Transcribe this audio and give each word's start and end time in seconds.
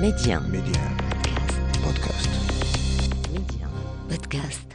Média. 0.00 0.40
Média. 0.54 0.82
Podcast. 1.84 2.32
Média. 3.34 3.66
Podcast. 4.10 4.68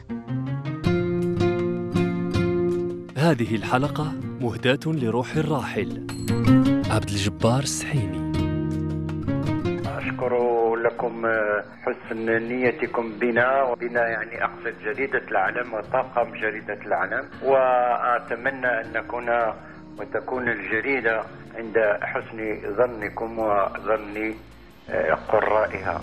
هذه 3.18 3.54
الحلقة 3.54 4.12
مهداة 4.40 4.80
لروح 4.86 5.36
الراحل 5.36 6.06
عبد 6.90 7.08
الجبار 7.08 7.58
السحيمي 7.58 8.32
أشكر 9.86 10.32
لكم 10.74 11.26
حسن 11.82 12.26
نيتكم 12.48 13.12
بنا 13.18 13.62
وبنا 13.62 14.08
يعني 14.08 14.44
أقصد 14.44 14.74
جريدة 14.84 15.22
العلم 15.28 15.74
وطاقم 15.74 16.32
جريدة 16.34 16.78
العلم 16.86 17.24
وأتمنى 17.42 18.80
أن 18.80 18.92
نكون 18.92 19.28
وتكون 19.98 20.48
الجريدة 20.48 21.22
عند 21.58 21.78
حسن 22.02 22.60
ظنكم 22.76 23.38
وظن 23.38 24.16
آه، 24.16 24.55
قرائها. 25.14 26.00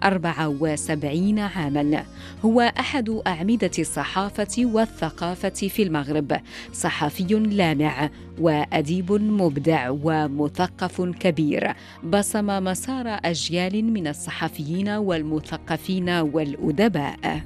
74 0.03 1.39
عاما. 1.39 2.03
هو 2.45 2.61
أحد 2.79 3.21
أعمدة 3.27 3.71
الصحافة 3.79 4.65
والثقافة 4.65 5.49
في 5.49 5.83
المغرب. 5.83 6.39
صحفي 6.73 7.33
لامع 7.33 8.09
وأديب 8.39 9.11
مبدع 9.11 9.89
ومثقف 9.89 11.01
كبير. 11.01 11.73
بصم 12.03 12.63
مسار 12.63 13.05
أجيال 13.07 13.83
من 13.83 14.07
الصحفيين 14.07 14.89
والمثقفين 14.89 16.09
والأدباء. 16.09 17.41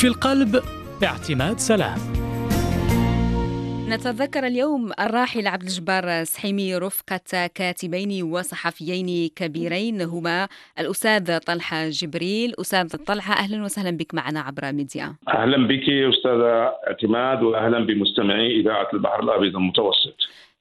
في 0.00 0.06
القلب 0.06 0.62
اعتماد 1.04 1.58
سلام. 1.58 1.98
نتذكر 3.88 4.46
اليوم 4.46 4.92
الراحل 5.00 5.46
عبد 5.46 5.62
الجبار 5.62 6.24
سحيمي 6.24 6.76
رفقة 6.76 7.46
كاتبين 7.54 8.22
وصحفيين 8.22 9.28
كبيرين 9.36 10.02
هما 10.02 10.48
الأستاذ 10.78 11.38
طلحة 11.38 11.88
جبريل. 11.88 12.54
أستاذ 12.60 12.96
طلحة 12.96 13.34
أهلا 13.34 13.64
وسهلا 13.64 13.90
بك 13.96 14.14
معنا 14.14 14.40
عبر 14.40 14.72
ميديا. 14.72 15.14
أهلا 15.28 15.68
بك 15.68 15.88
أستاذة 16.14 16.72
اعتماد 16.88 17.42
واهلا 17.42 17.86
بمستمعي 17.86 18.60
إذاعة 18.60 18.88
البحر 18.94 19.22
الأبيض 19.22 19.56
المتوسط. 19.56 20.16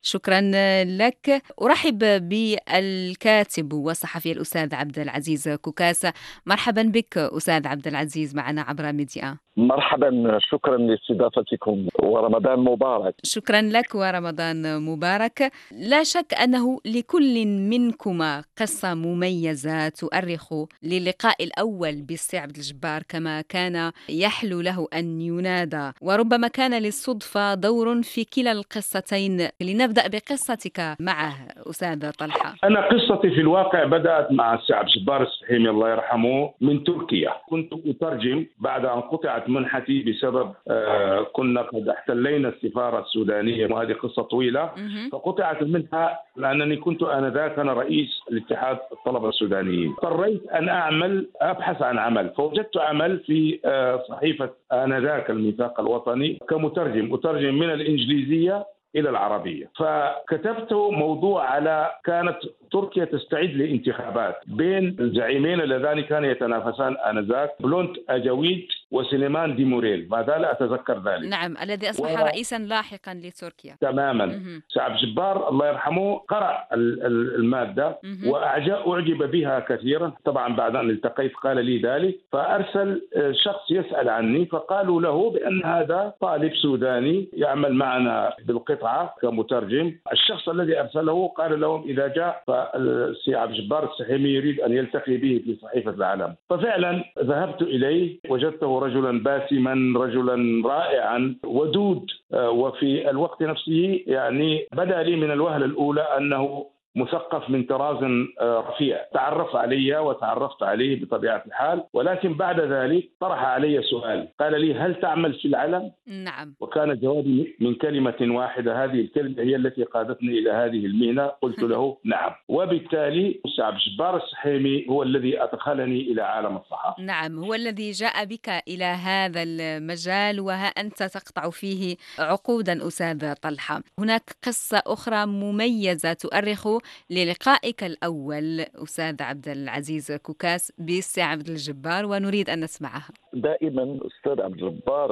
شكرا 0.07 0.41
لك. 0.83 1.43
أرحب 1.61 1.99
بالكاتب 2.29 3.73
والصحفي 3.73 4.31
الأستاذ 4.31 4.75
عبد 4.75 4.99
العزيز 4.99 5.49
كوكاس. 5.49 6.07
مرحبا 6.45 6.81
بك 6.81 7.17
أستاذ 7.17 7.67
عبد 7.67 7.87
العزيز 7.87 8.35
معنا 8.35 8.61
عبر 8.61 8.91
ميديا. 8.91 9.37
مرحبا 9.57 10.39
شكرا 10.51 10.77
لاستضافتكم. 10.77 11.87
ورمضان 11.99 12.59
مبارك. 12.59 13.15
شكرا 13.23 13.61
لك 13.61 13.95
ورمضان 13.95 14.81
مبارك. 14.81 15.51
لا 15.71 16.03
شك 16.03 16.33
أنه 16.33 16.79
لكل 16.85 17.45
منكما 17.45 18.43
قصة 18.57 18.93
مميزة 18.93 19.89
تؤرخ 19.89 20.53
للقاء 20.83 21.43
الأول 21.43 22.01
بالسي 22.01 22.37
عبد 22.37 22.57
الجبار 22.57 23.03
كما 23.09 23.41
كان 23.41 23.91
يحلو 24.09 24.61
له 24.61 24.87
أن 24.93 25.21
ينادى. 25.21 25.91
وربما 26.01 26.47
كان 26.47 26.73
للصدفة 26.81 27.53
دور 27.53 28.01
في 28.03 28.25
كلا 28.25 28.51
القصتين 28.51 29.47
لنبدأ 29.61 29.96
بقصتك 30.05 30.95
معه 30.99 31.33
أستاذ 31.69 32.11
طلحة. 32.11 32.55
أنا 32.63 32.81
قصتي 32.87 33.29
في 33.29 33.41
الواقع 33.41 33.83
بدأت 33.83 34.31
مع 34.31 34.53
السي 34.53 34.73
عبد 34.73 34.87
الجبار 34.87 35.23
السحيمي 35.23 35.69
الله 35.69 35.89
يرحمه 35.91 36.53
من 36.61 36.83
تركيا. 36.83 37.33
كنت 37.49 37.73
أترجم 37.85 38.45
بعد 38.59 38.85
أن 38.85 39.01
قطعت 39.01 39.49
منحتي 39.49 40.03
بسبب 40.03 40.51
آه 40.67 41.27
كنا 41.33 41.61
قد 41.61 41.89
احتلينا 41.89 42.49
السفارة 42.49 42.99
السودانية 43.01 43.67
وهذه 43.67 43.93
قصة 43.93 44.21
طويلة. 44.21 44.71
مهم. 44.77 45.09
فقطعت 45.11 45.61
المنحه 45.61 46.23
لأنني 46.37 46.75
كنت 46.77 47.03
آنذاك 47.03 47.59
أنا 47.59 47.73
رئيس 47.73 48.09
الاتحاد 48.31 48.77
الطلبة 48.91 49.29
السودانيين. 49.29 49.95
اضطريت 50.03 50.47
أن 50.47 50.69
أعمل 50.69 51.29
أبحث 51.41 51.81
عن 51.81 51.97
عمل. 51.97 52.29
فوجدت 52.37 52.77
عمل 52.77 53.19
في 53.19 53.59
آه، 53.65 54.03
صحيفة 54.09 54.49
آنذاك 54.73 55.29
الميثاق 55.29 55.79
الوطني 55.79 56.39
كمترجم. 56.49 57.13
أترجم 57.13 57.55
من 57.59 57.69
الإنجليزية 57.69 58.65
إلى 58.95 59.09
العربية. 59.09 59.69
فكتبت 59.77 60.73
موضوع 60.73 61.49
على 61.49 61.91
كانت 62.05 62.37
تركيا 62.71 63.05
تستعد 63.05 63.49
لانتخابات 63.49 64.35
بين 64.47 64.95
الزعيمين 64.99 65.61
اللذان 65.61 66.01
كانوا 66.01 66.29
يتنافسان 66.29 66.97
آنذاك 66.97 67.51
بلونت 67.59 67.95
اجاويد 68.09 68.67
وسليمان 68.91 69.55
ديموريل. 69.55 70.07
ما 70.11 70.23
زال 70.23 70.45
أتذكر 70.45 70.97
ذلك. 70.99 71.27
نعم 71.29 71.57
الذي 71.57 71.89
أصبح 71.89 72.21
و- 72.21 72.25
رئيسا 72.25 72.57
لاحقا 72.57 73.13
لتركيا. 73.13 73.75
تماما. 73.81 74.39
سعد 74.69 74.95
جبار 74.97 75.49
الله 75.49 75.67
يرحمه 75.67 76.17
قرأ 76.17 76.63
ال- 76.73 77.05
ال- 77.05 77.35
المادة 77.35 77.99
مهم. 78.03 78.27
وأعجب 78.31 78.73
أعجب 78.73 79.31
بها 79.31 79.59
كثيرا. 79.59 80.13
طبعا 80.25 80.55
بعد 80.55 80.75
أن 80.75 80.89
التقيت 80.89 81.33
قال 81.35 81.65
لي 81.65 81.77
ذلك. 81.81 82.19
فأرسل 82.31 83.01
آه، 83.15 83.31
شخص 83.31 83.71
يسأل 83.71 84.09
عني 84.09 84.45
فقالوا 84.45 85.01
له 85.01 85.29
بأن 85.31 85.63
هذا 85.65 86.13
طالب 86.21 86.53
سوداني 86.55 87.27
يعمل 87.33 87.73
معنا 87.73 88.33
بالقطعة 88.77 89.13
كمترجم. 89.21 89.93
الشخص 90.11 90.49
الذي 90.49 90.79
أرسله 90.79 91.27
قال 91.27 91.59
لهم 91.61 91.83
إذا 91.83 92.07
جاء 92.07 92.43
فالسي 92.47 93.35
عبد 93.35 93.51
الجبار 93.51 93.91
السحيمي 93.91 94.29
يريد 94.29 94.59
أن 94.59 94.71
يلتقي 94.73 95.17
به 95.17 95.41
في 95.45 95.55
صحيفة 95.61 95.91
العلم 95.91 96.35
ففعلا 96.49 97.03
ذهبت 97.19 97.61
إليه 97.61 98.19
وجدته 98.29 98.79
رجلا 98.79 99.23
باسما 99.23 99.99
رجلا 99.99 100.67
رائعا 100.67 101.35
ودود 101.45 102.05
آه، 102.33 102.49
وفي 102.49 103.09
الوقت 103.09 103.41
نفسه 103.43 103.99
يعني 104.07 104.67
بدا 104.73 105.03
لي 105.03 105.15
من 105.15 105.31
الوهلة 105.31 105.65
الأولى 105.65 106.01
أنه 106.01 106.65
مثقف 106.97 107.49
من 107.49 107.63
طراز 107.63 107.97
آه، 108.41 108.59
رفيع. 108.69 108.97
تعرف 109.13 109.55
علي 109.55 109.97
وتعرفت 109.97 110.63
عليه 110.63 111.01
بطبيعة 111.01 111.43
الحال 111.47 111.83
ولكن 111.93 112.33
بعد 112.33 112.59
ذلك 112.59 113.09
طرح 113.19 113.43
علي 113.43 113.81
سؤال. 113.83 114.27
قال 114.39 114.61
لي 114.61 114.73
هل 114.73 114.95
تعمل 115.01 115.33
في 115.33 115.47
العلم؟ 115.47 115.91
نعم. 116.07 116.55
وكان 116.59 116.99
جوابي 116.99 117.55
من 117.59 117.75
كلمة 117.75 118.15
واحدة. 118.21 118.83
هذه 118.83 119.01
الكلمة 119.01 119.43
هي 119.43 119.55
التي 119.55 119.83
قادتني 119.83 120.39
إلى 120.39 120.51
هذه 120.51 120.85
المهنة. 120.85 121.27
قلت 121.27 121.59
له 121.59 121.97
نعم. 122.05 122.31
وبالتالي 122.47 123.41
عبد 123.59 123.77
الجبار 123.87 124.17
السحيمي 124.17 124.85
هو 124.89 125.03
الذي 125.03 125.43
أدخلني 125.43 126.01
إلى 126.01 126.21
عالم 126.21 126.57
الصحافة. 126.57 127.03
نعم 127.03 127.39
هو 127.39 127.53
الذي 127.53 127.91
جاء 127.91 128.25
بك 128.25 128.49
إلى 128.67 128.85
هذا 128.85 129.43
المجال 129.43 130.39
وها 130.39 130.67
أنت 130.67 131.03
تقطع 131.03 131.49
فيه 131.49 131.95
عقودا 132.19 132.87
أستاذ 132.87 133.33
طلحة. 133.33 133.81
هناك 133.99 134.23
قصة 134.43 134.81
أخرى 134.87 135.25
مميزة 135.25 136.13
تؤرخ 136.13 136.67
للقائك 137.09 137.83
الأول 137.83 138.59
أستاذ 138.59 139.23
عبد 139.23 139.47
العزيز 139.47 140.11
كوكاس 140.11 140.73
بالسي 140.77 141.21
عبد 141.21 141.47
الجبار 141.47 142.05
ونريد 142.05 142.49
أن 142.49 142.59
نسمعها 142.63 143.09
دائما 143.33 143.99
أستاذ 144.07 144.41
عبد 144.41 144.63
الجبار 144.63 145.07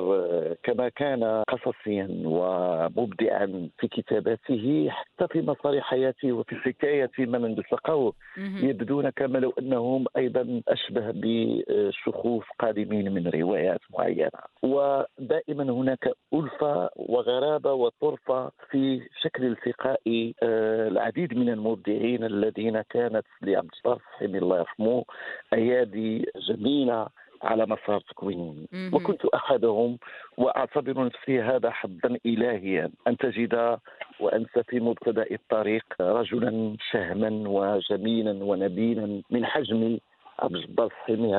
كما 0.63 0.89
كان 0.89 1.43
قصصيا 1.49 2.07
ومبدعا 2.25 3.69
في 3.79 3.87
كتاباته 3.87 4.87
حتى 4.89 5.27
في 5.33 5.41
مسار 5.41 5.81
حياته 5.81 6.31
وفي 6.31 6.55
حكاية 6.55 7.11
من 7.17 7.45
التقوه. 7.45 8.13
يبدون 8.37 9.09
كما 9.09 9.37
لو 9.37 9.53
أنهم 9.59 10.05
أيضا 10.17 10.61
أشبه 10.67 11.11
بشخوص 11.15 12.43
قادمين 12.59 13.13
من 13.13 13.27
روايات 13.27 13.79
معينة 13.93 14.29
ودائما 14.63 15.63
هناك 15.73 16.09
ألفة 16.33 16.89
وغرابة 16.95 17.73
وطرفة 17.73 18.51
في 18.71 19.01
شكل 19.23 19.45
التقاء 19.45 20.01
آه، 20.43 20.87
العديد 20.87 21.33
من 21.37 21.49
المبدعين 21.65 22.23
الذين 22.23 22.81
كانت 22.81 23.25
لعبد 23.41 23.69
الجبار 23.73 23.97
السحيمي 23.97 24.37
الله 24.37 24.57
يرحمه 24.57 25.05
أيادي 25.53 26.25
جميلة 26.49 27.07
على 27.43 27.65
مسار 27.65 27.99
تكوينه 27.99 28.55
مهم. 28.71 28.93
وكنت 28.93 29.25
أحدهم 29.25 29.97
وأعتبر 30.37 31.05
نفسي 31.05 31.41
هذا 31.41 31.69
حظا 31.69 32.17
الهيا. 32.25 32.91
أن 33.07 33.17
تجد 33.17 33.79
وأنت 34.19 34.59
في 34.59 34.79
مبتدأ 34.79 35.25
الطريق 35.31 35.85
رجلا 36.01 36.77
شهما 36.91 37.49
وجميلا 37.49 38.43
ونبيلا 38.43 39.21
من 39.29 39.45
حجم 39.45 39.97
عبد 40.39 40.55
الجبار 40.55 40.93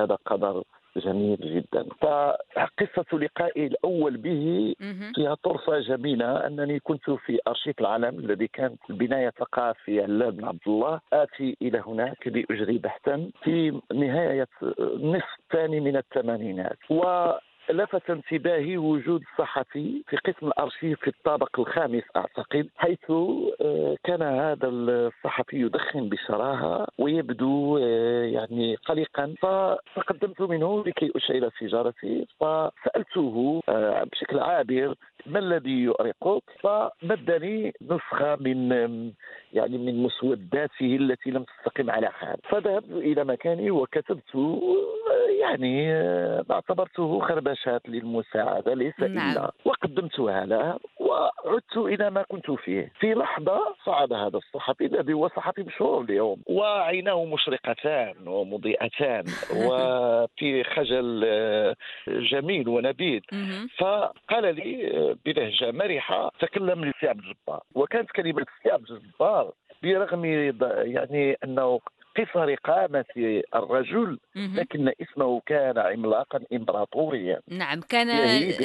هذا 0.05 0.19
قدر 0.27 0.63
جميل 0.99 1.37
جدا. 1.37 1.87
فقصة 2.01 3.19
لقائي 3.19 3.67
الأول 3.67 4.17
به. 4.17 4.75
فيها 5.15 5.35
طرفة 5.35 5.79
جميلة 5.79 6.47
أنني 6.47 6.81
كنت 6.81 7.11
في 7.11 7.39
أرشيف 7.49 7.81
العلم 7.81 8.19
الذي 8.19 8.49
كان 8.49 8.77
البناية 8.91 9.29
الثقافي 9.29 10.03
علال 10.03 10.33
بن 10.33 10.45
عبد 10.45 10.61
الله. 10.67 11.01
آتي 11.13 11.57
إلى 11.63 11.83
هناك 11.87 12.27
لأجري 12.27 12.79
بحثا 12.79 13.31
في 13.43 13.81
نهاية 13.95 14.49
النصف 14.79 15.39
الثاني 15.43 15.81
من 15.81 15.97
الثمانينات. 15.97 16.79
و 16.91 17.31
لفت 17.71 18.11
انتباهي 18.11 18.77
وجود 18.77 19.23
صحفي 19.39 20.03
في 20.09 20.17
قسم 20.17 20.47
الأرشيف 20.47 21.01
في 21.01 21.09
الطابق 21.09 21.61
الخامس 21.61 22.03
أعتقد 22.17 22.69
حيث 22.77 23.11
آه، 23.11 23.97
كان 24.05 24.23
هذا 24.23 24.69
الصحفي 24.69 25.61
يدخن 25.61 26.09
بشراهة 26.09 26.87
ويبدو 26.99 27.79
آه، 27.79 28.25
يعني 28.25 28.75
قلقا. 28.75 29.35
فتقدمت 29.43 30.41
منه 30.41 30.85
لكي 30.87 31.13
أشعل 31.17 31.51
سيجارتي 31.59 32.27
فسألته 32.41 33.63
آه، 33.69 34.05
بشكل 34.05 34.39
عابر 34.39 34.95
ما 35.27 35.39
الذي 35.39 35.71
يؤرقك؟ 35.71 36.43
فمدني 36.61 37.73
نسخة 37.83 38.37
من 38.41 38.73
يعني 39.53 39.79
من 39.79 40.03
مسوداته 40.03 40.97
التي 40.97 41.31
لم 41.31 41.45
تستقم 41.45 41.91
على 41.91 42.11
حال. 42.11 42.37
فذهبت 42.49 42.91
إلى 42.91 43.25
مكاني 43.25 43.71
وكتبت 43.71 44.37
يعني 45.41 45.93
ما 46.49 46.55
اعتبرته 46.55 47.21
خربشات 47.57 47.89
للمساعدة 47.89 48.75
ليس 48.75 49.01
نعم. 49.01 49.33
إلا 49.33 49.53
وقدمتها 49.65 50.47
له 50.47 50.79
وعدت 51.01 51.77
إلى 51.77 52.11
ما 52.11 52.23
كنت 52.23 52.51
فيه. 52.51 52.93
في 53.01 53.15
لحظة 53.15 53.61
صعد 53.85 54.13
هذا 54.13 54.37
الصحفي 54.37 54.87
الذي 54.87 55.13
هو 55.13 55.29
صحفي 55.29 55.63
مشهور 55.63 56.05
اليوم. 56.05 56.43
وعيناه 56.47 57.25
مشرقتان 57.25 58.29
ومضيئتان 58.29 59.25
وفي 59.57 60.65
خجل 60.65 61.27
جميل 62.09 62.69
ونبيل 62.69 63.23
فقال 63.79 64.55
لي 64.55 65.17
بلهجة 65.25 65.71
مرحة 65.73 66.31
تكلم 66.41 66.85
لسي 66.85 67.09
عبد 67.09 67.21
الجبار. 67.21 67.63
وكانت 67.75 68.11
كلمة 68.11 68.47
سي 68.63 68.71
عبد 68.71 68.91
الجبار 68.91 69.53
برغم 69.83 70.25
يعني 70.25 71.37
أنه 71.45 71.81
قصر 72.19 72.55
قامة 72.55 73.05
الرجل 73.55 74.19
لكن 74.37 74.93
اسمه 75.03 75.41
كان 75.47 75.79
عملاقا 75.79 76.41
إمبراطوريا. 76.53 77.41
نعم 77.49 77.81
كان 77.81 78.09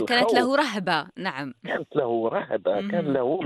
كانت 0.05 0.33
له 0.33 0.55
رهبة. 0.55 1.07
نعم. 1.17 1.53
كانت 1.65 1.95
له 1.95 2.29
رهبة 2.29 2.87
كان 2.87 3.13
له 3.13 3.39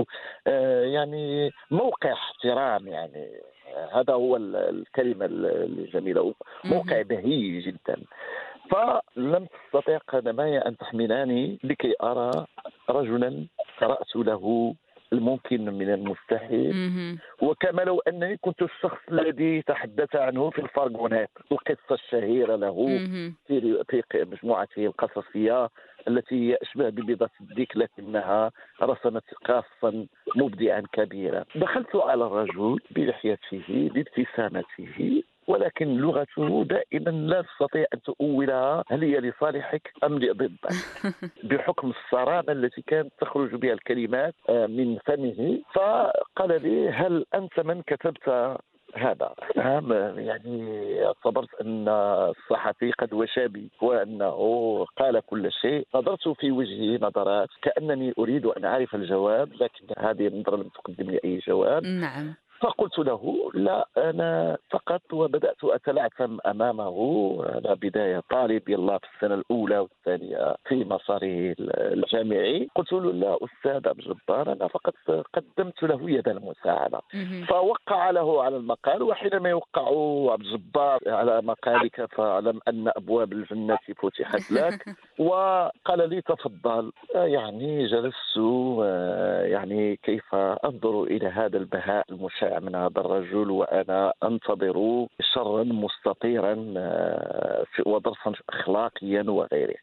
آه 0.46 0.84
يعني 0.84 1.50
موقع 1.70 2.12
احترام 2.12 2.88
يعني. 2.88 3.28
هذا 3.94 4.14
هو 4.14 4.36
الكلمة 4.36 5.26
الجميلة. 5.30 6.34
موقع 6.64 7.02
بهي 7.02 7.60
جدا. 7.60 8.02
فلم 8.70 9.46
تستطع 9.46 9.98
قدماي 9.98 10.58
أن 10.58 10.76
تحملاني 10.76 11.58
لكي 11.64 11.94
أرى 12.02 12.46
رجلا 12.90 13.46
قرأت 13.80 14.16
له. 14.16 14.74
الممكن 15.12 15.64
من 15.64 15.92
المستحيل. 15.94 16.74
وكما 17.42 17.82
لو 17.82 18.00
أنني 18.08 18.36
كنت 18.36 18.62
الشخص 18.62 18.98
الذي 19.12 19.62
تحدث 19.62 20.16
عنه 20.16 20.50
في 20.50 20.58
الفارغونات 20.58 21.30
القصة 21.52 21.94
الشهيرة 21.94 22.56
له 22.56 22.86
في 23.46 23.82
في 23.88 24.24
مجموعته 24.32 24.86
القصصية 24.86 25.68
التي 26.08 26.34
هي 26.50 26.58
اشبه 26.62 26.88
ببيضة 26.88 27.30
الديك 27.40 27.76
لكنها 27.76 28.50
رسمت 28.82 29.34
قاصا 29.44 30.06
مبدعا 30.36 30.82
كبيرا. 30.92 31.44
دخلت 31.54 31.96
على 31.96 32.24
الرجل 32.26 32.78
بلحيته 32.90 33.90
بابتسامته. 33.94 35.22
ولكن 35.46 35.96
لغته 35.96 36.64
دائما 36.64 37.10
لا 37.10 37.42
تستطيع 37.42 37.84
أن 37.94 38.02
تؤولها. 38.02 38.84
هل 38.88 39.02
هي 39.02 39.20
لصالحك 39.20 39.92
أم 40.04 40.18
لضدك؟ 40.18 40.74
بحكم 41.50 41.90
الصرامة 41.90 42.52
التي 42.52 42.82
كانت 42.86 43.12
تخرج 43.20 43.54
بها 43.54 43.72
الكلمات 43.72 44.34
آه، 44.48 44.66
من 44.66 44.98
فمه. 44.98 45.62
فقال 45.74 46.62
لي 46.62 46.90
هل 46.90 47.24
أنت 47.34 47.60
من 47.60 47.82
كتبت 47.82 48.56
هذا؟ 48.94 49.34
نعم 49.56 49.92
يعني 50.18 51.06
اعتبرت 51.06 51.48
أن 51.60 51.88
الصحفي 51.88 52.92
قد 52.92 53.12
وشى 53.12 53.48
بي 53.48 53.70
وأنه 53.82 54.36
قال 54.96 55.20
كل 55.20 55.52
شيء. 55.52 55.86
نظرت 55.94 56.28
في 56.28 56.50
وجهه 56.50 56.98
نظرات 57.02 57.48
كأنني 57.62 58.14
أريد 58.18 58.46
أن 58.46 58.64
أعرف 58.64 58.94
الجواب 58.94 59.52
لكن 59.52 59.86
هذه 59.98 60.26
النظرة 60.26 60.56
لم 60.56 60.68
تقدم 60.68 61.10
لي 61.10 61.20
أي 61.24 61.38
جواب. 61.46 61.82
نعم. 61.84 62.34
فقلت 62.60 62.98
له 62.98 63.50
لا 63.54 63.88
أنا 63.96 64.58
فقط 64.70 65.02
وبدأت 65.12 65.64
أتلعثم 65.64 66.36
أمامه 66.46 66.96
أنا 67.48 67.74
بداية 67.74 68.22
طالب 68.30 68.68
يلا 68.68 68.98
في 68.98 69.06
السنة 69.14 69.34
الأولى 69.34 69.78
والثانية 69.78 70.56
في 70.68 70.84
مساره 70.84 71.54
الجامعي. 71.60 72.68
قلت 72.74 72.92
له 72.92 73.12
لا 73.12 73.38
أستاذ 73.44 73.88
عبد 73.88 73.98
الجبار 73.98 74.52
أنا 74.52 74.68
فقط 74.68 74.94
قدمت 75.34 75.82
له 75.82 76.10
يد 76.10 76.28
المساعدة. 76.28 77.00
فوقع 77.48 78.10
له 78.10 78.42
على 78.42 78.56
المقال 78.56 79.02
وحينما 79.02 79.48
يوقع 79.48 79.88
عبد 80.32 80.44
الجبار 80.44 81.00
على 81.06 81.42
مقالك 81.42 82.04
فاعلم 82.14 82.60
أن 82.68 82.88
أبواب 82.96 83.32
الجنة 83.32 83.78
فتحت 84.02 84.50
لك. 84.52 84.84
وقال 85.18 86.08
لي 86.10 86.20
تفضل. 86.20 86.92
يعني 87.14 87.86
جلست 87.86 88.36
يعني 89.42 89.96
كيف 89.96 90.34
أنظر 90.34 91.02
إلى 91.02 91.26
هذا 91.28 91.56
البهاء 91.58 92.04
المشاهد 92.10 92.62
من 92.62 92.74
هذا 92.74 93.00
الرجل 93.00 93.50
وأنا 93.50 94.12
أنتظر 94.24 95.06
شرا 95.34 95.62
مستطيرا 95.64 96.74
آه، 96.76 97.64
ودرسا 97.86 98.32
أخلاقيا 98.48 99.24
وغيره. 99.28 99.74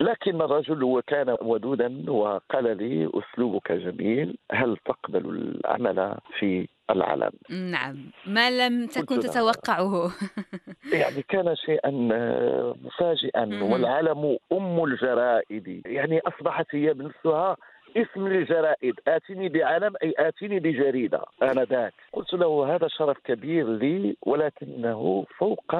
لكن 0.00 0.42
الرجل 0.42 0.82
هو 0.82 1.02
كان 1.02 1.36
ودودا 1.42 2.10
وقال 2.10 2.76
لي 2.76 3.10
أسلوبك 3.14 3.72
جميل. 3.72 4.38
هل 4.52 4.76
تقبل 4.76 5.24
العمل 5.64 6.16
في 6.38 6.68
العلم 6.92 7.30
نعم. 7.50 7.96
ما 8.26 8.50
لم 8.50 8.86
تكن 8.86 9.20
تتوقعه. 9.20 10.12
يعني 11.00 11.22
كان 11.28 11.56
شيئا 11.56 12.08
آه، 12.12 12.74
مفاجئا 12.82 13.62
والعلم 13.62 14.38
أم 14.52 14.84
الجرائد. 14.84 15.82
يعني 15.86 16.20
أصبحت 16.20 16.66
هي 16.70 16.94
بنفسها 16.94 17.56
اسم 17.96 18.28
للجرائد 18.28 18.94
آتني 19.08 19.48
بعلم 19.48 19.92
أي 20.02 20.14
آتني 20.18 20.60
بجريدة. 20.60 21.22
آنذاك 21.42 21.94
قلت 22.12 22.34
له 22.34 22.74
هذا 22.74 22.88
شرف 22.88 23.18
كبير 23.24 23.68
لي 23.68 24.16
ولكنه 24.26 25.24
فوق 25.38 25.74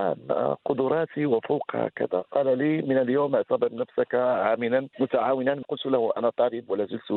قدراتي 0.65 1.27
وفوق 1.27 1.87
كذا 1.97 2.25
قال 2.31 2.59
لي 2.59 2.83
من 2.83 2.99
اليوم 2.99 3.35
اعتبر 3.35 3.75
نفسك 3.75 4.15
عاملا 4.15 4.89
متعاونا. 5.01 5.63
قلت 5.69 5.87
له 5.87 6.13
أنا 6.17 6.31
طالب 6.31 6.71
ولا 6.71 6.85
زلت 6.85 7.11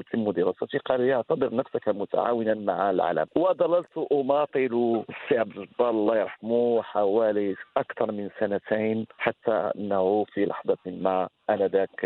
أتم 0.00 0.30
دراستي. 0.30 0.78
قال 0.78 1.00
لي 1.00 1.14
اعتبر 1.14 1.54
نفسك 1.54 1.88
متعاونا 1.88 2.54
مع 2.54 2.90
العلم. 2.90 3.26
وظللت 3.36 3.98
أماطل 4.12 5.04
السي 5.08 5.38
عبد 5.38 5.56
الجبار 5.56 5.90
الله 5.90 6.16
يرحمه 6.16 6.82
حوالي 6.82 7.56
أكثر 7.76 8.12
من 8.12 8.28
سنتين 8.40 9.06
حتى 9.18 9.70
أنه 9.76 10.24
في 10.24 10.46
لحظة 10.46 10.78
ما 10.86 11.28
آنذاك 11.50 12.00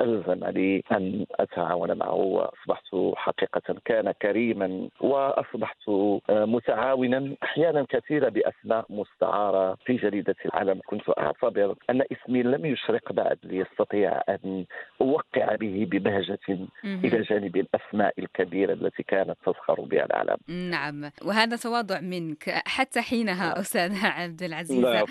ألزم 0.00 0.44
لي 0.44 0.82
أن 0.92 1.26
أتعامل 1.40 1.61
أتعاون 1.62 1.98
معه 1.98 2.14
وأصبحت 2.14 2.84
حقيقة 3.16 3.76
كان 3.84 4.12
كريما 4.12 4.88
وأصبحت 5.00 5.88
آه، 5.88 6.20
متعاونا 6.44 7.34
أحيانا 7.42 7.86
كثيرة 7.88 8.28
بأسماء 8.28 8.86
مستعارة 8.90 9.78
في 9.86 9.96
جريدة 9.96 10.34
العالم. 10.46 10.80
كنت 10.86 11.02
أعتبر 11.18 11.74
أن 11.90 12.02
اسمي 12.12 12.42
لم 12.42 12.66
يشرق 12.66 13.12
بعد 13.12 13.38
ليستطيع 13.44 14.20
أن 14.28 14.64
أوقع 15.00 15.54
به 15.54 15.86
ببهجة 15.90 16.38
إلى 16.84 17.22
جانب 17.22 17.56
الأسماء 17.56 18.14
الكبيرة 18.18 18.72
التي 18.72 19.02
كانت 19.02 19.36
تفخر 19.46 19.80
بها 19.80 20.04
العالم 20.04 20.36
نعم 20.48 21.10
وهذا 21.24 21.56
تواضع 21.56 22.00
منك 22.00 22.50
حتى 22.66 23.00
حينها 23.00 23.48
نعم. 23.48 23.58
أستاذ 23.58 23.92
عبد 24.18 24.42
العزيز 24.42 24.84
لا. 24.84 25.04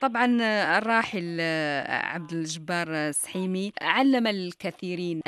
طبعا 0.00 0.26
الراحل 0.78 1.40
عبد 1.88 2.32
الجبار 2.32 3.10
سحيمي 3.10 3.72
علم 3.82 4.26
الكثيرين 4.26 5.20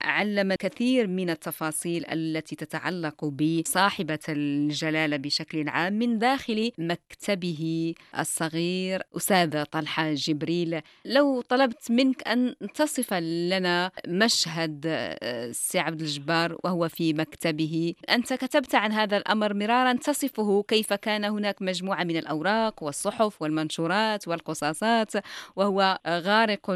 علم 0.00 0.54
كثير 0.54 1.06
من 1.06 1.30
التفاصيل 1.30 2.04
التي 2.06 2.56
تتعلق 2.56 3.24
بصاحبة 3.24 4.18
الجلالة 4.28 5.16
بشكل 5.16 5.68
عام 5.68 5.92
من 5.92 6.18
داخل 6.18 6.72
مكتبه 6.78 7.94
الصغير 8.18 9.02
أستاذ 9.16 9.64
طلحة 9.64 10.14
جبريل. 10.14 10.80
لو 11.04 11.40
طلبت 11.40 11.90
منك 11.90 12.28
أن 12.28 12.54
تصف 12.74 13.14
لنا 13.14 13.90
مشهد 14.08 14.84
آه، 14.86 15.52
سي 15.52 15.78
عبد 15.78 16.00
الجبار 16.00 16.58
وهو 16.64 16.88
في 16.88 17.12
مكتبه 17.12 17.94
أنت 18.10 18.32
كتبت 18.32 18.74
عن 18.74 18.92
هذا 18.92 19.16
الأمر 19.16 19.54
مرارا 19.54 19.92
تصفه 19.92 20.64
كيف 20.68 20.92
كان 20.92 21.24
هناك 21.24 21.62
مجموعة 21.62 22.04
من 22.04 22.16
الأوراق 22.16 22.82
والصحف 22.82 23.42
والمنشورات 23.42 24.28
والقصاصات 24.28 25.12
وهو 25.56 25.98
غارق 26.08 26.66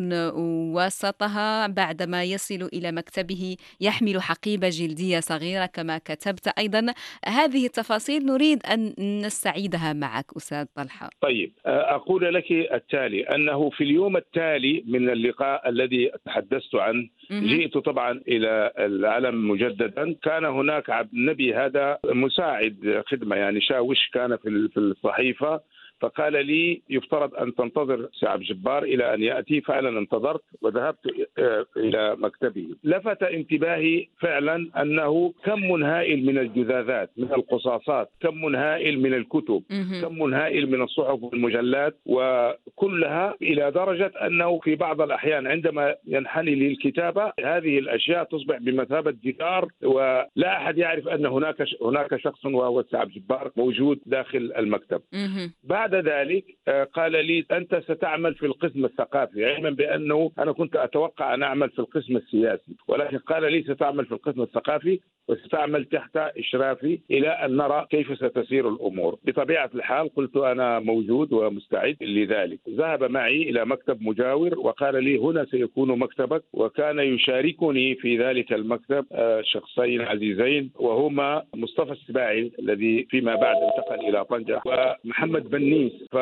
وسطها 0.74 1.66
بعدما 1.66 2.24
يصل 2.24 2.68
إلى 2.72 2.92
مكتبه 3.00 3.56
يحمل 3.80 4.22
حقيبة 4.22 4.68
جلدية 4.68 5.20
صغيرة 5.20 5.66
كما 5.66 5.98
كتبت 5.98 6.48
أيضا. 6.58 6.86
هذه 7.26 7.66
التفاصيل 7.66 8.26
نريد 8.26 8.58
أن 8.66 8.94
نستعيدها 9.26 9.92
معك 9.92 10.24
أستاذ 10.36 10.66
طلحة. 10.76 11.10
طيب 11.20 11.52
أقول 11.66 12.34
لك 12.34 12.52
التالي 12.52 13.22
أنه 13.22 13.70
في 13.70 13.84
اليوم 13.84 14.16
التالي 14.16 14.84
من 14.86 15.10
اللقاء 15.10 15.68
الذي 15.68 16.10
تحدثت 16.26 16.74
عنه 16.74 17.08
جئت 17.32 17.78
طبعا 17.78 18.20
إلى 18.28 18.72
العلم 18.78 19.50
مجددا. 19.50 20.16
كان 20.22 20.44
هناك 20.44 20.90
عبد 20.90 21.12
النبي 21.12 21.54
هذا 21.54 21.98
مساعد 22.04 23.02
خدمة 23.06 23.36
يعني 23.36 23.60
شاوش 23.60 24.10
كان 24.14 24.36
في 24.36 24.78
الصحيفة. 24.78 25.60
فقال 26.00 26.46
لي 26.46 26.82
يفترض 26.90 27.34
أن 27.34 27.54
تنتظر 27.54 28.08
سي 28.12 28.26
عبد 28.26 28.40
الجبار 28.40 28.82
إلى 28.82 29.14
أن 29.14 29.22
يأتي 29.22 29.60
فعلا 29.60 29.98
انتظرت 29.98 30.42
وذهبت 30.62 30.98
آه، 31.38 31.66
إلى 31.76 32.16
مكتبه 32.18 32.66
لفت 32.84 33.22
انتباهي 33.22 34.06
فعلا 34.20 34.70
أنه 34.82 35.32
كم 35.44 35.82
هائل 35.84 36.26
من 36.26 36.38
الجذاذات 36.38 37.10
من 37.16 37.32
القصاصات 37.32 38.10
كم 38.20 38.56
هائل 38.56 39.00
من 39.00 39.14
الكتب. 39.14 39.62
كم 40.02 40.34
هائل 40.34 40.70
من 40.70 40.82
الصحف 40.82 41.22
والمجلات 41.22 41.96
وكلها 42.06 43.34
إلى 43.42 43.70
درجة 43.70 44.12
أنه 44.26 44.58
في 44.58 44.74
بعض 44.74 45.00
الأحيان 45.00 45.46
عندما 45.46 45.94
ينحني 46.06 46.54
للكتابة 46.54 47.32
هذه 47.44 47.78
الأشياء 47.78 48.24
تصبح 48.24 48.56
بمثابة 48.58 49.14
جدار 49.24 49.68
ولا 49.82 50.56
أحد 50.56 50.78
يعرف 50.78 51.08
أن 51.08 51.26
هناك 51.26 51.56
هناك 51.82 52.16
شخص 52.16 52.44
وهو 52.46 52.80
السي 52.80 52.96
عبد 52.96 53.10
الجبار 53.16 53.50
موجود 53.56 54.00
داخل 54.06 54.52
المكتب. 54.58 55.02
مهم. 55.12 55.52
بعد 55.90 56.08
ذلك 56.08 56.44
آه، 56.68 56.84
قال 56.84 57.12
لي 57.12 57.44
أنت 57.52 57.82
ستعمل 57.88 58.34
في 58.34 58.46
القسم 58.46 58.84
الثقافي 58.84 59.44
علما 59.44 59.70
بأنه 59.70 60.30
أنا 60.38 60.52
كنت 60.52 60.76
أتوقع 60.76 61.34
أن 61.34 61.42
أعمل 61.42 61.70
في 61.70 61.78
القسم 61.78 62.16
السياسي 62.16 62.76
ولكن 62.88 63.18
قال 63.18 63.52
لي 63.52 63.62
ستعمل 63.62 64.06
في 64.06 64.12
القسم 64.12 64.42
الثقافي 64.42 65.00
وستعمل 65.28 65.84
تحت 65.84 66.16
إشرافي 66.16 66.98
إلى 67.10 67.28
أن 67.28 67.56
نرى 67.56 67.86
كيف 67.90 68.18
ستسير 68.18 68.68
الأمور. 68.68 69.18
بطبيعة 69.24 69.70
الحال 69.74 70.14
قلت 70.14 70.36
أنا 70.36 70.78
موجود 70.78 71.32
ومستعد 71.32 71.96
لذلك. 72.00 72.58
ذهب 72.68 73.04
معي 73.04 73.42
إلى 73.42 73.66
مكتب 73.66 74.02
مجاور 74.02 74.58
وقال 74.58 75.04
لي 75.04 75.18
هنا 75.18 75.44
سيكون 75.44 75.98
مكتبك 75.98 76.42
وكان 76.52 76.98
يشاركني 76.98 77.94
في 77.94 78.18
ذلك 78.18 78.52
المكتب 78.52 79.06
آه، 79.12 79.42
شخصين 79.44 80.00
عزيزين 80.00 80.70
وهما 80.78 81.42
مصطفى 81.54 81.92
السباعي 81.92 82.52
الذي 82.58 83.06
فيما 83.10 83.34
بعد 83.34 83.56
انتقل 83.56 84.08
إلى 84.08 84.24
طنجة 84.24 84.60
ومحمد 84.66 85.50
بنيس 85.80 85.92
ف 86.12 86.16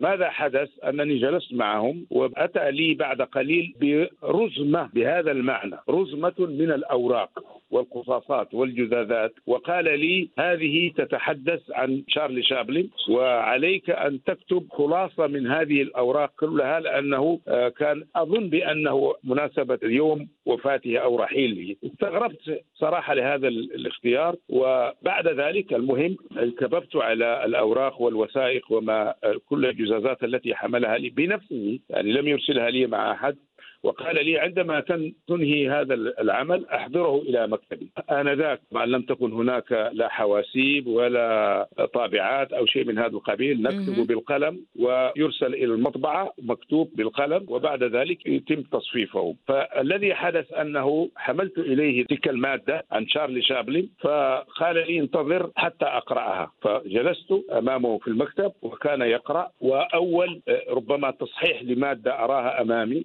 ماذا 0.00 0.30
حدث؟ 0.30 0.68
أنني 0.84 1.18
جلست 1.18 1.52
معهم 1.52 2.06
وأتى 2.10 2.70
لي 2.70 2.94
بعد 2.94 3.22
قليل 3.22 3.74
برزمة 3.80 4.90
بهذا 4.94 5.30
المعنى 5.30 5.76
رزمة 5.88 6.34
من 6.38 6.72
الأوراق. 6.72 7.61
والقصاصات 7.72 8.54
والجذاذات 8.54 9.32
وقال 9.46 9.84
لي 10.00 10.28
هذه 10.38 10.90
تتحدث 10.96 11.60
عن 11.70 12.02
شارلي 12.08 12.42
شابلن 12.42 12.88
وعليك 13.08 13.90
أن 13.90 14.22
تكتب 14.24 14.66
خلاصة 14.70 15.26
من 15.26 15.46
هذه 15.46 15.82
الأوراق 15.82 16.32
كلها 16.40 16.80
لأنه 16.80 17.40
آه، 17.48 17.68
كان 17.68 18.04
أظن 18.16 18.48
بأنه 18.48 19.14
مناسبة 19.24 19.78
يوم 19.82 20.28
وفاته 20.46 20.98
أو 20.98 21.16
رحيله. 21.16 21.76
استغربت 21.84 22.60
صراحة 22.74 23.14
لهذا 23.14 23.48
ال- 23.48 23.74
الاختيار 23.74 24.36
وبعد 24.48 25.28
ذلك 25.28 25.72
المهم 25.74 26.16
كببت 26.58 26.96
على 26.96 27.44
الأوراق 27.44 28.00
والوثائق 28.02 28.72
وما 28.72 29.14
آه، 29.24 29.34
كل 29.48 29.66
الجزازات 29.66 30.24
التي 30.24 30.54
حملها 30.54 30.98
لي 30.98 31.10
بنفسه 31.10 31.78
يعني 31.90 32.12
لم 32.12 32.28
يرسلها 32.28 32.70
لي 32.70 32.86
مع 32.86 33.12
أحد. 33.12 33.36
وقال 33.82 34.24
لي 34.24 34.38
عندما 34.38 34.80
تن- 34.80 35.12
تنهي 35.28 35.70
هذا 35.70 35.94
العمل 35.94 36.66
أحضره 36.66 37.22
إلى 37.22 37.46
مكتبي. 37.46 37.88
آنذاك 38.10 38.60
طبعا 38.70 38.86
لم 38.86 39.02
تكن 39.02 39.32
هناك 39.32 39.90
لا 39.92 40.08
حواسيب 40.08 40.86
ولا 40.86 41.68
طابعات 41.94 42.52
أو 42.52 42.66
شيء 42.66 42.84
من 42.84 42.98
هذا 42.98 43.06
القبيل. 43.16 43.62
نكتب 43.62 44.06
بالقلم 44.06 44.64
ويرسل 44.78 45.54
إلى 45.54 45.64
المطبعة 45.64 46.32
مكتوب 46.42 46.90
بالقلم 46.96 47.46
وبعد 47.48 47.82
ذلك 47.84 48.26
يتم 48.26 48.62
تصفيفه. 48.62 49.34
فالذي 49.48 50.14
حدث 50.14 50.52
أنه 50.52 51.08
حملت 51.16 51.58
إليه 51.58 52.04
تلك 52.04 52.28
المادة 52.28 52.84
عن 52.92 53.06
شارلي 53.08 53.42
شابلن 53.42 53.88
فقال 54.00 54.76
لي 54.76 54.98
انتظر 55.00 55.50
حتى 55.56 55.84
أقرأها. 55.84 56.52
فجلست 56.62 57.32
أمامه 57.52 57.98
في 57.98 58.08
المكتب 58.08 58.52
وكان 58.62 59.02
يقرأ. 59.02 59.50
وأول 59.60 60.40
آه، 60.48 60.62
ربما 60.70 61.10
تصحيح 61.10 61.62
لمادة 61.62 62.24
أراها 62.24 62.62
أمامي. 62.62 63.04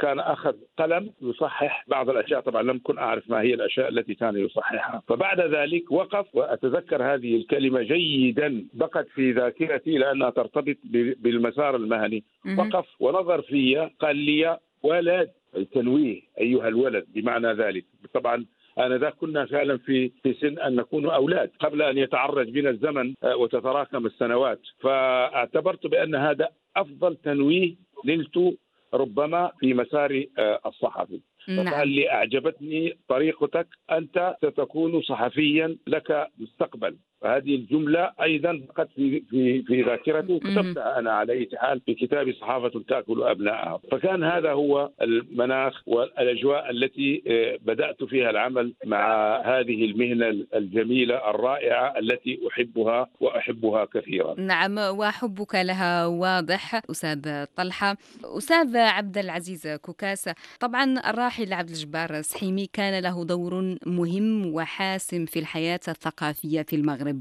كان 0.00 0.18
أخذ 0.18 0.54
قلم 0.78 1.10
يصحح 1.22 1.84
بعض 1.88 2.10
الأشياء. 2.10 2.40
طبعا 2.40 2.62
لم 2.62 2.80
كن 2.84 2.98
أعرف 2.98 3.30
ما 3.30 3.40
هي 3.40 3.54
الأشياء 3.54 3.88
التي 3.88 4.14
كان 4.14 4.36
يصححها. 4.36 5.02
فبعد 5.08 5.40
ذلك 5.40 5.92
وقف 5.92 6.26
وأتذكر 6.34 7.14
هذه 7.14 7.36
الكلمة 7.36 7.82
جيدا 7.82 8.66
بقت 8.74 9.08
في 9.08 9.32
ذاكرتي 9.32 9.98
لأنها 9.98 10.30
ترتبط 10.30 10.76
بالمسار 11.20 11.76
المهني. 11.76 12.24
وقف 12.58 12.86
ونظر 13.00 13.42
في 13.42 13.90
قال 14.00 14.16
لي 14.16 14.58
ولد. 14.82 15.30
التنويه 15.56 16.20
أيها 16.40 16.68
الولد 16.68 17.06
بمعنى 17.14 17.52
ذلك. 17.52 17.84
طبعا 18.14 18.46
آنذاك 18.78 19.14
كنا 19.14 19.46
فعلا 19.46 19.78
في 19.78 20.10
في 20.22 20.34
سن 20.34 20.58
أن 20.58 20.76
نكون 20.76 21.06
أولاد 21.10 21.50
قبل 21.60 21.82
أن 21.82 21.98
يتعرج 21.98 22.50
بنا 22.50 22.70
الزمن 22.70 23.14
آه، 23.22 23.36
وتتراكم 23.36 24.06
السنوات. 24.06 24.60
فاعتبرت 24.80 25.86
بأن 25.86 26.14
هذا 26.14 26.48
أفضل 26.76 27.16
تنويه 27.16 27.74
نلت 28.04 28.56
ربما 28.94 29.50
في 29.60 29.74
مساري 29.74 30.30
آه، 30.38 30.60
الصحفي. 30.66 31.20
نعم. 31.48 31.66
فقال 31.66 31.88
لي 31.88 32.10
أعجبتني 32.10 32.98
طريقتك 33.08 33.68
أنت 33.90 34.36
ستكون 34.42 35.02
صحفيا 35.02 35.76
لك 35.86 36.28
مستقبل. 36.38 36.96
فهذه 37.26 37.54
الجملة 37.54 38.12
أيضا 38.22 38.60
بقت 38.68 38.88
في 38.96 39.22
في 39.30 39.62
في 39.62 39.82
ذاكرتي 39.82 40.32
وكتبتها 40.32 40.98
أنا 40.98 41.12
على 41.12 41.32
أي 41.32 41.48
حال 41.56 41.80
في 41.80 41.94
كتابي 41.94 42.32
صحافة 42.32 42.82
تأكل 42.88 43.22
أبنائها 43.22 43.80
فكان 43.90 44.24
هذا 44.24 44.52
هو 44.52 44.90
المناخ 45.02 45.82
والأجواء 45.86 46.70
التي 46.70 47.22
آه، 47.26 47.58
بدأت 47.66 48.04
فيها 48.04 48.30
العمل 48.30 48.74
مع 48.84 49.36
هذه 49.44 49.84
المهنة 49.84 50.46
الجميلة 50.54 51.30
الرائعة 51.30 51.98
التي 51.98 52.40
أحبها 52.48 53.08
وأحبها 53.20 53.84
كثيرا. 53.84 54.40
نعم 54.40 54.78
وحبك 54.78 55.54
لها 55.54 56.06
واضح 56.06 56.80
أستاذ 56.90 57.44
طلحة. 57.56 57.96
أستاذ 58.24 58.76
عبد 58.76 59.18
العزيز 59.18 59.68
كوكاسة 59.68 60.34
طبعا 60.60 61.10
الراحل 61.10 61.52
عبد 61.52 61.68
الجبار 61.68 62.22
سحيمي 62.22 62.66
كان 62.72 63.02
له 63.02 63.24
دور 63.24 63.76
مهم 63.86 64.54
وحاسم 64.54 65.24
في 65.26 65.38
الحياة 65.38 65.80
الثقافية 65.88 66.62
في 66.62 66.76
المغرب. 66.76 67.15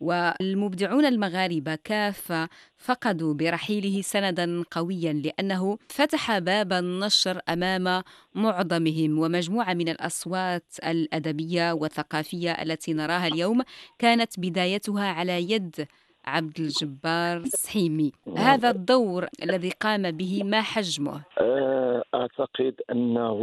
والمبدعون 0.00 1.06
المغاربة 1.06 1.74
كافة 1.74 2.48
فقدوا 2.76 3.34
برحيله 3.34 4.02
سندا 4.02 4.64
قويا 4.70 5.12
لأنه 5.12 5.78
فتح 5.88 6.38
باب 6.38 6.72
النشر 6.72 7.40
أمام 7.48 8.02
معظمهم 8.34 9.18
ومجموعة 9.18 9.74
من 9.74 9.88
الأصوات 9.88 10.64
الأدبية 10.84 11.72
والثقافية 11.72 12.52
التي 12.52 12.92
نراها 12.92 13.26
اليوم 13.26 13.62
كانت 13.98 14.40
بدايتها 14.40 15.06
على 15.06 15.50
يد 15.50 15.86
عبد 16.26 16.60
الجبار 16.60 17.42
سحيمي. 17.44 18.12
هذا 18.36 18.70
الدور 18.70 19.26
الذي 19.42 19.70
قام 19.70 20.10
به 20.10 20.42
ما 20.44 20.62
حجمه؟ 20.62 21.20
آه، 21.38 22.02
أعتقد 22.14 22.74
أنه 22.90 23.38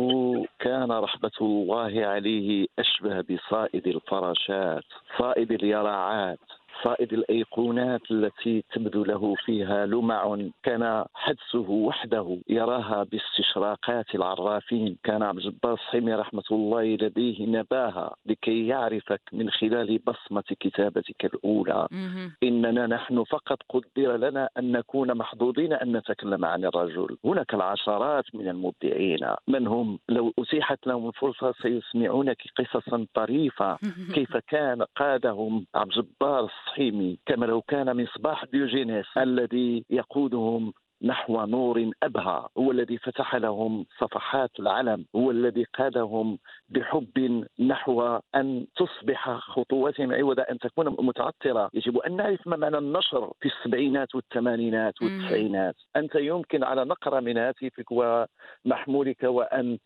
كان 0.59 0.91
رحمة 0.91 1.31
الله 1.41 2.05
عليه 2.05 2.67
أشبه 2.79 3.21
بصائد 3.21 3.87
الفراشات 3.87 4.83
صائد 5.19 5.51
اليراعات. 5.51 6.39
صائد 6.83 7.13
الأيقونات 7.13 8.01
التي 8.11 8.63
تبدو 8.73 9.03
له 9.03 9.35
فيها 9.35 9.85
لمع 9.85 10.37
كان 10.63 11.05
حدسه 11.13 11.69
وحده 11.69 12.37
يراها 12.49 13.03
باستشراقات 13.03 14.15
العرافين. 14.15 14.97
كان 15.03 15.23
عبد 15.23 15.37
الجبار 15.37 15.73
الصحيمي 15.73 16.13
رحمة 16.13 16.43
الله 16.51 16.83
لديه 16.83 17.45
نباهة 17.45 18.13
لكي 18.25 18.67
يعرفك 18.67 19.21
من 19.33 19.49
خلال 19.49 19.99
بصمة 20.07 20.43
كتابتك 20.59 21.25
الأولى. 21.25 21.87
مهم. 21.91 22.31
إننا 22.43 22.87
نحن 22.87 23.23
فقط 23.23 23.57
قدر 23.69 24.17
لنا 24.17 24.49
أن 24.57 24.71
نكون 24.71 25.17
محظوظين 25.17 25.73
أن 25.73 25.97
نتكلم 25.97 26.45
عن 26.45 26.65
الرجل، 26.65 27.17
هناك 27.25 27.53
العشرات 27.53 28.25
من 28.33 28.47
المبدعين. 28.47 29.19
من 29.47 29.67
هم؟ 29.67 29.99
لو 30.09 30.33
اتيحت 30.39 30.87
لهم 30.87 31.07
الفرصة 31.07 31.53
سيسمعونك 31.61 32.37
قصصا 32.57 33.05
طريفة. 33.13 33.77
كيف 34.13 34.37
كان 34.37 34.81
قادهم 34.95 35.65
عبد 35.75 35.91
الجبار 35.97 36.39
الصحيمي 36.39 36.70
كما 37.25 37.45
لو 37.45 37.61
كان 37.61 38.03
مصباح 38.03 38.45
ديوجينيس 38.45 39.17
الذي 39.17 39.85
يقودهم 39.89 40.73
نحو 41.03 41.45
نور 41.45 41.91
أبهى. 42.03 42.47
هو 42.57 42.71
الذي 42.71 42.97
فتح 42.97 43.35
لهم 43.35 43.85
صفحات 43.99 44.49
العلم. 44.59 45.05
هو 45.15 45.31
الذي 45.31 45.63
قادهم 45.63 46.37
بحب 46.69 47.45
نحو 47.59 48.19
أن 48.35 48.65
تصبح 48.75 49.29
خطواتهم 49.37 50.13
عوض 50.13 50.39
أن 50.39 50.59
تكون 50.59 50.95
متعثره 50.99 51.69
يجب 51.73 51.97
أن 51.97 52.15
نعرف 52.15 52.47
ما 52.47 52.57
معنى 52.57 52.77
النشر 52.77 53.31
في 53.39 53.45
السبعينات 53.49 54.15
والثمانينات 54.15 54.93
والتسعينات. 55.01 55.75
أنت 55.95 56.15
يمكن 56.15 56.63
على 56.63 56.85
نقرة 56.85 57.19
من 57.19 57.37
هاتفك 57.37 57.91
ومحمولك 57.91 59.25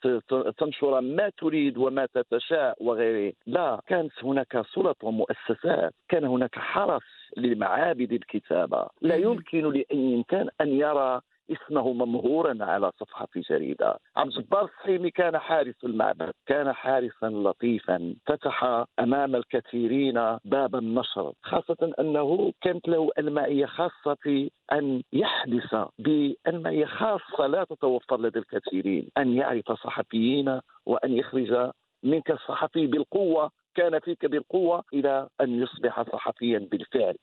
ت- 0.01 0.53
تنشر 0.57 1.01
ما 1.01 1.29
تريد 1.37 1.77
وما 1.77 2.05
تتشاء 2.05 2.75
وغيره. 2.83 3.33
لا 3.47 3.81
كانت 3.87 4.11
هناك 4.23 4.61
سلط 4.73 5.03
ومؤسسات 5.03 5.93
كان 6.09 6.25
هناك 6.25 6.55
حرس 6.55 7.24
لمعابد 7.37 8.11
الكتابة 8.13 8.87
لا. 9.01 9.15
يمكن 9.15 9.69
لأي 9.69 10.15
إنسان 10.15 10.49
أن 10.61 10.67
يرى 10.67 11.21
اسمه 11.51 11.93
ممهورا 11.93 12.57
على 12.65 12.91
صفحة 12.99 13.25
في 13.31 13.39
جريدة 13.39 13.97
عبد 14.15 14.37
الجبار 14.37 14.63
الصحيمي 14.63 15.11
كان 15.11 15.37
حارس 15.37 15.75
المعبد 15.83 16.31
كان 16.45 16.73
حارسا 16.73 17.25
لطيفا 17.25 18.15
فتح 18.25 18.85
أمام 18.99 19.35
الكثيرين 19.35 20.37
باب 20.45 20.75
النشر 20.75 21.33
خاصة 21.43 21.93
أنه 21.99 22.53
كانت 22.61 22.87
له 22.87 23.09
المعية 23.19 23.65
خاصة 23.65 24.15
في 24.21 24.51
أن 24.71 25.01
يحدث 25.13 25.75
بألمانية 25.99 26.85
خاصة 26.85 27.47
لا 27.47 27.63
تتوفر 27.63 28.21
لدى 28.21 28.39
الكثيرين 28.39 29.09
أن 29.17 29.33
يعرف 29.33 29.71
صحفيين 29.71 30.59
وأن 30.85 31.13
يخرج 31.13 31.71
منك 32.03 32.31
الصحفي 32.31 32.87
بالقوة 32.87 33.51
كان 33.75 33.99
فيك 33.99 34.25
بالقوة 34.25 34.83
إلى 34.93 35.27
أن 35.41 35.63
يصبح 35.63 36.01
صحفيا 36.11 36.59
بالفعل. 36.71 37.15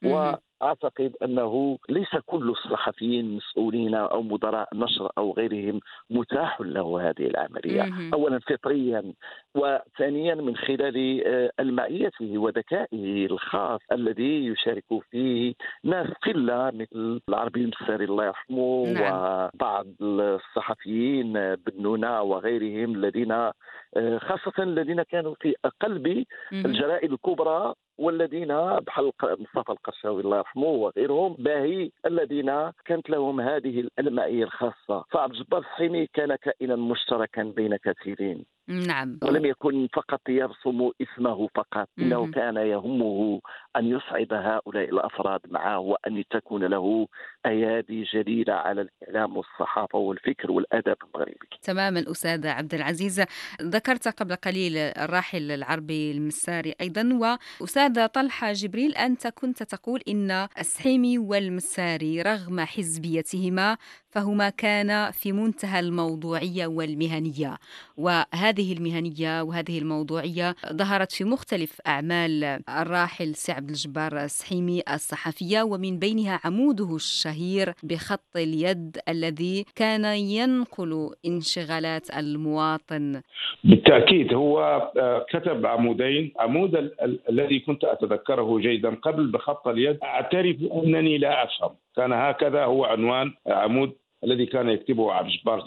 واعتقد 0.63 1.13
أنه 1.23 1.79
ليس 1.89 2.17
كل 2.27 2.51
الصحفيين 2.51 3.37
مسؤولين 3.37 3.95
أو 3.95 4.23
مدراء 4.23 4.69
نشر 4.75 5.11
أو 5.19 5.33
غيرهم 5.33 5.81
متاح 6.11 6.61
له 6.61 7.09
هذه 7.09 7.27
العملية، 7.27 7.83
اولا 8.15 8.39
فطريا 8.39 9.13
وثانيا 9.55 10.35
من 10.35 10.57
خلال 10.57 11.23
آه، 11.27 11.53
المعيته 11.61 12.39
وذكائه 12.39 13.27
الخاص 13.27 13.81
الذي 13.93 14.47
يشارك 14.47 14.85
فيه 15.11 15.55
ناس 15.85 16.07
قلة 16.27 16.71
مثل 16.75 17.21
العربي 17.29 17.61
المساري 17.61 18.05
الله 18.05 18.25
يرحمه 18.25 18.87
نعم. 18.87 19.51
وبعض 19.55 19.87
الصحفيين 20.03 21.33
بنونا 21.55 22.21
وغيرهم 22.21 22.95
الذين 22.95 23.33
آه، 23.33 24.19
خاصة 24.19 24.63
الذين 24.63 25.03
كانوا 25.03 25.35
في 25.41 25.55
قلب 25.81 26.25
الجرائد 26.53 27.13
الكبرى 27.13 27.75
والذين 27.99 28.49
بحال 28.87 29.13
مصطفى 29.23 29.73
القرشاوي 29.73 30.23
الله 30.23 30.37
يرحمه 30.37 30.67
وغيرهم 30.67 31.37
باهي 31.39 31.91
الذين 32.07 32.71
كانت 32.85 33.11
لهم 33.11 33.41
هذه 33.41 33.89
المعيه 33.99 34.45
الخاصة. 34.45 35.05
فعبد 35.11 35.35
الجبار 35.35 35.61
الصحيمي 35.61 36.07
كان 36.07 36.35
كائنا 36.35 36.77
مشتركا 36.77 37.43
بين 37.43 37.77
كثيرين. 37.77 38.45
نعم. 38.69 39.19
ولم 39.23 39.45
يكن 39.45 39.89
فقط 39.95 40.21
يرسم 40.29 40.91
اسمه 41.03 41.49
فقط 41.55 41.89
إنه 41.99 42.31
كان 42.31 42.57
يهمه 42.57 43.41
أن 43.77 43.87
يصعد 43.87 44.33
هؤلاء 44.33 44.89
الأفراد 44.89 45.41
معه 45.51 45.79
وأن 45.79 46.25
تكون 46.31 46.65
له 46.65 47.07
ايادي 47.47 48.05
جديده 48.15 48.55
على 48.55 48.81
الإعلام 48.81 49.37
والصحافة 49.37 49.99
والفكر 49.99 50.51
والأدب 50.51 50.97
المغربي. 51.05 51.49
تماما 51.63 52.05
أستاذ 52.11 52.47
عبد 52.47 52.75
العزيز 52.75 53.25
ذكرت 53.63 54.09
قبل 54.09 54.37
قليل 54.37 54.77
الراحل 54.77 55.51
العربي 55.51 56.13
المساري 56.13 56.75
أيضا 56.81 57.19
واستاذ 57.61 58.07
طلحة 58.07 58.53
جبريل 58.53 58.95
أنت 58.95 59.27
كنت 59.27 59.63
تقول 59.63 60.01
إن 60.09 60.31
السحيمي 60.59 61.19
والمساري 61.19 62.23
رغم 62.23 62.61
حزبيتهما 62.61 63.77
فهما 64.11 64.51
كانا 64.51 65.11
في 65.11 65.33
منتهى 65.33 65.81
الموضوعية 65.81 66.67
والمهنية 66.67 67.59
وهذه 67.97 68.73
المهنية 68.73 69.43
وهذه 69.43 69.79
الموضوعية 69.79 70.57
ظهرت 70.73 71.13
في 71.13 71.25
مختلف 71.25 71.81
أعمال 71.87 72.45
الراحل 72.69 73.35
سي 73.35 73.53
عبد 73.53 73.71
الجبار 73.71 74.25
السحيمي 74.25 74.83
الصحفية 74.93 75.63
ومن 75.63 75.99
بينها 75.99 76.41
عموده 76.45 76.97
الشهير 76.97 77.32
بخط 77.83 78.37
اليد 78.37 78.99
الذي 79.09 79.65
كان 79.75 80.05
ينقل 80.05 81.11
انشغالات 81.27 82.11
المواطن. 82.19 83.23
بالتأكيد 83.65 84.35
هو 84.35 84.61
آه، 84.99 85.27
كتب 85.31 85.67
عمودين 85.67 86.33
عمود 86.39 86.91
الذي 87.29 87.61
كنت 87.61 87.85
أتذكره 87.85 88.59
جيدا 88.59 88.95
قبل 88.95 89.27
بخط 89.27 89.69
اليد. 89.69 89.99
أعترف 90.03 90.57
أنني 90.73 91.19
لا 91.19 91.45
أفهم. 91.45 91.71
كان 91.97 92.13
هكذا 92.13 92.65
هو 92.65 92.85
عنوان 92.85 93.33
عمود 93.47 93.93
الذي 94.25 94.47
كان 94.47 94.69
يكتبه 94.69 95.13
عبد 95.13 95.29
الجبار 95.29 95.65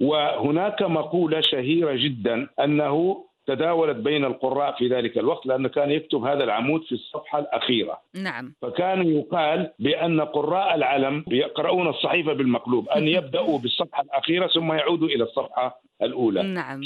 وهناك 0.00 0.82
مقولة 0.82 1.40
شهيرة 1.40 1.92
جدا 1.96 2.48
أنه 2.60 3.24
تداولت 3.48 3.96
بين 3.96 4.24
القراء 4.24 4.76
في 4.78 4.88
ذلك 4.88 5.18
الوقت 5.18 5.46
لأنه 5.46 5.68
كان 5.68 5.90
يكتب 5.90 6.24
هذا 6.24 6.44
العمود 6.44 6.84
في 6.84 6.92
الصفحة 6.92 7.38
الأخيرة. 7.38 8.00
نعم. 8.14 8.54
فكان 8.62 9.08
يقال 9.08 9.72
بأن 9.78 10.20
قراء 10.20 10.74
العلم 10.74 11.24
يقرؤون 11.28 11.88
الصحيفة 11.88 12.32
بالمقلوب 12.32 12.88
أن 12.88 13.08
يبدأوا 13.16 13.58
بالصفحة 13.58 14.02
الأخيرة 14.02 14.46
ثم 14.46 14.72
يعودوا 14.72 15.08
إلى 15.08 15.24
الصفحة 15.24 15.80
الأولى. 16.02 16.42
نعم. 16.42 16.80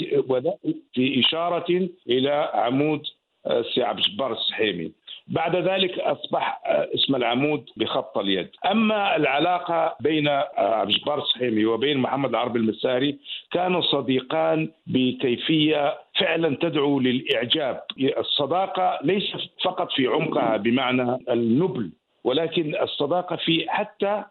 في 0.93 1.19
إشارة 1.19 1.89
إلى 2.09 2.51
عمود 2.53 3.01
السي 3.47 3.83
عبد 3.83 3.99
الجبار 3.99 4.33
السحيمي. 4.33 4.91
بعد 5.33 5.55
ذلك 5.55 5.99
أصبح 5.99 6.61
آه، 6.65 6.89
اسم 6.95 7.15
العمود 7.15 7.69
بخط 7.77 8.17
اليد. 8.17 8.49
أما 8.71 9.15
العلاقة 9.15 9.95
بين 9.99 10.27
آه، 10.27 10.45
عبد 10.57 10.93
السحيمي 11.17 11.65
وبين 11.65 11.97
محمد 11.97 12.29
العربي 12.29 12.59
المساري 12.59 13.19
كانوا 13.51 13.81
صديقان 13.81 14.69
بكيفية 14.87 15.97
فعلا 16.19 16.57
تدعو 16.61 16.99
للإعجاب. 16.99 17.83
الصداقة 18.17 18.99
ليست 19.03 19.49
فقط 19.63 19.91
في 19.91 20.07
عمقها 20.07 20.57
بمعنى 20.57 21.17
النبل 21.29 21.91
ولكن 22.23 22.75
الصداقة 22.81 23.35
في 23.35 23.65
حتى 23.69 24.23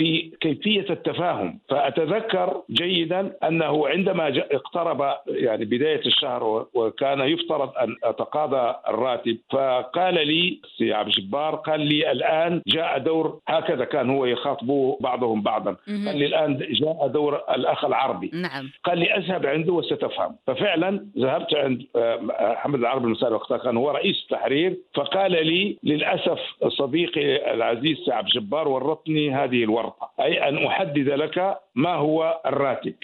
في 0.00 0.32
كيفية 0.40 0.86
التفاهم. 0.90 1.58
فأتذكر 1.68 2.62
جيدا 2.70 3.32
أنه 3.44 3.88
عندما 3.88 4.28
اقترب 4.50 5.14
يعني 5.26 5.64
بداية 5.64 6.06
الشهر 6.06 6.66
وكان 6.74 7.20
يفترض 7.20 7.70
أن 7.76 7.96
أتقاضى 8.04 8.74
الراتب 8.88 9.38
فقال 9.50 10.14
لي 10.14 10.60
سي 10.78 10.92
عبد 10.92 11.06
الجبار 11.08 11.54
قال 11.54 11.80
لي 11.80 12.12
الآن 12.12 12.62
جاء 12.66 12.98
دور 12.98 13.40
هكذا 13.48 13.84
كان 13.84 14.10
هو 14.10 14.24
يخاطبه 14.26 14.98
بعضهم 15.00 15.42
بعضا. 15.42 15.76
قال 15.86 16.18
لي 16.18 16.26
الآن 16.26 16.58
جاء 16.58 17.06
دور 17.06 17.40
الأخ 17.54 17.84
العربي. 17.84 18.30
نعم. 18.34 18.70
قال 18.84 18.98
لي 18.98 19.16
أذهب 19.16 19.46
عنده 19.46 19.72
وستفهم. 19.72 20.36
ففعلا 20.46 21.06
ذهبت 21.18 21.54
عند 21.54 21.82
آه، 21.96 22.16
محمد 22.22 22.78
العربي 22.78 23.06
المسائل 23.06 23.32
وقتها 23.32 23.58
كان 23.58 23.76
هو 23.76 23.90
رئيس 23.90 24.22
التحرير 24.22 24.76
فقال 24.94 25.32
لي 25.46 25.76
للأسف 25.82 26.38
صديقي 26.68 27.54
العزيز 27.54 27.96
سعب 28.06 28.24
جبار 28.24 28.68
ورطني 28.68 29.30
هذه 29.34 29.64
الورطة 29.90 30.10
أي 30.20 30.48
أن 30.48 30.66
أحدد 30.66 31.08
لك 31.08 31.58
ما 31.74 31.94
هو 31.94 32.40
الراتب. 32.46 32.94